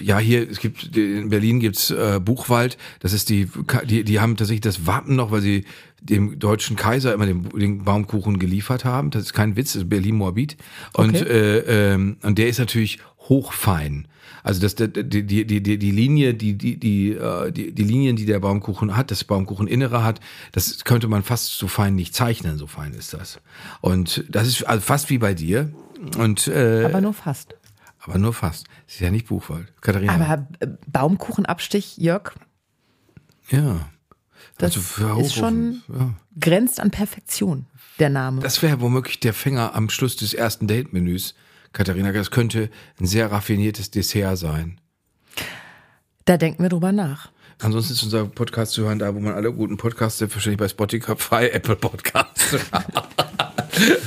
ja, 0.00 0.18
hier, 0.18 0.48
es 0.50 0.58
gibt, 0.58 0.96
in 0.96 1.28
Berlin 1.28 1.60
gibt's 1.60 1.90
äh, 1.90 2.20
Buchwald, 2.22 2.76
das 3.00 3.12
ist 3.12 3.28
die, 3.28 3.48
die, 3.84 4.04
die 4.04 4.20
haben 4.20 4.36
tatsächlich 4.36 4.62
das 4.62 4.86
Wappen 4.86 5.16
noch, 5.16 5.30
weil 5.30 5.40
sie 5.40 5.64
dem 6.00 6.38
deutschen 6.38 6.76
Kaiser 6.76 7.12
immer 7.12 7.26
den, 7.26 7.48
den 7.50 7.84
Baumkuchen 7.84 8.38
geliefert 8.38 8.84
haben. 8.84 9.10
Das 9.10 9.22
ist 9.22 9.32
kein 9.34 9.56
Witz, 9.56 9.74
das 9.74 9.82
ist 9.82 9.88
Berlin-Moabit. 9.88 10.56
Und, 10.94 11.16
Okay. 11.16 11.24
äh, 11.24 11.92
ähm, 11.92 12.16
und 12.22 12.38
der 12.38 12.48
ist 12.48 12.58
natürlich 12.58 12.98
hochfein. 13.28 14.08
Also 14.42 14.60
das, 14.62 14.74
die, 14.74 14.88
die, 15.24 15.44
die, 15.44 15.78
die, 15.78 15.90
Linie, 15.90 16.32
die, 16.34 16.54
die, 16.54 16.78
die, 16.78 17.10
äh, 17.12 17.52
die, 17.52 17.72
die 17.72 17.84
Linien, 17.84 18.16
die 18.16 18.24
der 18.24 18.40
Baumkuchen 18.40 18.96
hat, 18.96 19.10
das 19.10 19.24
Baumkucheninnere 19.24 20.02
hat, 20.02 20.20
das 20.52 20.84
könnte 20.84 21.08
man 21.08 21.22
fast 21.22 21.58
so 21.58 21.68
fein 21.68 21.94
nicht 21.94 22.14
zeichnen, 22.14 22.56
so 22.56 22.66
fein 22.66 22.94
ist 22.94 23.12
das. 23.12 23.38
Und 23.82 24.24
das 24.30 24.48
ist 24.48 24.62
also 24.66 24.80
fast 24.80 25.10
wie 25.10 25.18
bei 25.18 25.34
dir. 25.34 25.70
Und, 26.18 26.48
äh, 26.48 26.84
Aber 26.86 27.02
nur 27.02 27.12
fast. 27.12 27.54
Aber 28.02 28.18
nur 28.18 28.32
fast. 28.32 28.66
Das 28.86 28.94
ist 28.96 29.00
ja 29.00 29.10
nicht 29.10 29.26
Buchwald. 29.28 29.72
Katharina. 29.80 30.14
Aber 30.14 30.46
äh, 30.60 30.66
Baumkuchenabstich, 30.86 31.96
Jörg, 31.98 32.32
ja. 33.50 33.88
das 34.58 34.76
Also 34.76 35.20
ist 35.20 35.34
schon, 35.34 35.82
ja. 35.88 36.14
grenzt 36.38 36.80
an 36.80 36.90
Perfektion, 36.90 37.66
der 37.98 38.10
Name. 38.10 38.40
Das 38.42 38.62
wäre 38.62 38.80
womöglich 38.80 39.20
der 39.20 39.34
Fänger 39.34 39.74
am 39.74 39.90
Schluss 39.90 40.16
des 40.16 40.34
ersten 40.34 40.66
Date-Menüs. 40.66 41.34
Katharina, 41.72 42.12
das 42.12 42.30
könnte 42.30 42.70
ein 43.00 43.06
sehr 43.06 43.30
raffiniertes 43.30 43.90
Dessert 43.90 44.38
sein. 44.38 44.80
da 46.24 46.36
denken 46.36 46.62
wir 46.62 46.68
drüber 46.70 46.92
nach. 46.92 47.30
Ansonsten 47.62 47.92
ist 47.92 48.02
unser 48.02 48.24
Podcast 48.26 48.72
zu 48.72 48.84
hören, 48.84 48.98
da 48.98 49.14
wo 49.14 49.20
man 49.20 49.34
alle 49.34 49.52
guten 49.52 49.76
Podcasts, 49.76 50.18
selbstverständlich 50.18 50.58
bei 50.58 50.68
Spotify, 50.68 51.48
Apple 51.52 51.76
Podcasts. 51.76 52.56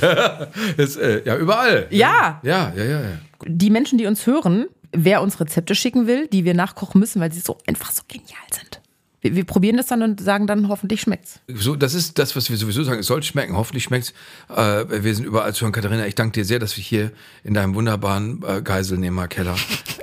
das, 0.76 0.96
äh, 0.96 1.22
ja, 1.24 1.36
überall. 1.36 1.86
Ja. 1.90 2.40
Ja, 2.42 2.72
ja, 2.76 2.84
ja, 2.84 3.00
ja. 3.00 3.18
Die 3.46 3.70
Menschen, 3.70 3.98
die 3.98 4.06
uns 4.06 4.26
hören, 4.26 4.66
wer 4.92 5.22
uns 5.22 5.40
Rezepte 5.40 5.74
schicken 5.74 6.06
will, 6.06 6.28
die 6.28 6.44
wir 6.44 6.54
nachkochen 6.54 7.00
müssen, 7.00 7.20
weil 7.20 7.32
sie 7.32 7.40
so 7.40 7.58
einfach 7.66 7.90
so 7.90 8.02
genial 8.08 8.46
sind. 8.50 8.80
Wir, 9.24 9.34
wir 9.34 9.44
probieren 9.44 9.78
das 9.78 9.86
dann 9.86 10.02
und 10.02 10.20
sagen 10.20 10.46
dann, 10.46 10.68
hoffentlich 10.68 11.00
schmeckt's. 11.00 11.40
So, 11.48 11.76
das 11.76 11.94
ist 11.94 12.18
das, 12.18 12.36
was 12.36 12.50
wir 12.50 12.58
sowieso 12.58 12.84
sagen. 12.84 13.00
Es 13.00 13.06
soll 13.06 13.22
schmecken. 13.22 13.56
Hoffentlich 13.56 13.84
schmeckt's. 13.84 14.12
Äh, 14.54 14.84
wir 15.02 15.14
sind 15.14 15.24
überall 15.24 15.54
zu 15.54 15.62
hören. 15.62 15.72
Katharina, 15.72 16.06
ich 16.06 16.14
danke 16.14 16.32
dir 16.32 16.44
sehr, 16.44 16.58
dass 16.58 16.76
wir 16.76 16.84
hier 16.84 17.10
in 17.42 17.54
deinem 17.54 17.74
wunderbaren 17.74 18.42
äh, 18.46 18.60
Geiselnehmerkeller, 18.60 19.56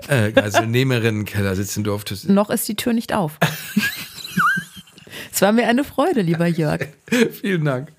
äh, 0.07 0.31
Geiselnehmerinnenkeller 0.31 1.55
sitzen 1.55 1.83
durftest. 1.83 2.29
Noch 2.29 2.49
ist 2.49 2.67
die 2.67 2.75
Tür 2.75 2.93
nicht 2.93 3.13
auf. 3.13 3.37
es 5.31 5.41
war 5.41 5.51
mir 5.51 5.67
eine 5.67 5.83
Freude, 5.83 6.21
lieber 6.21 6.47
Jörg. 6.47 6.87
Vielen 7.31 7.63
Dank. 7.65 7.89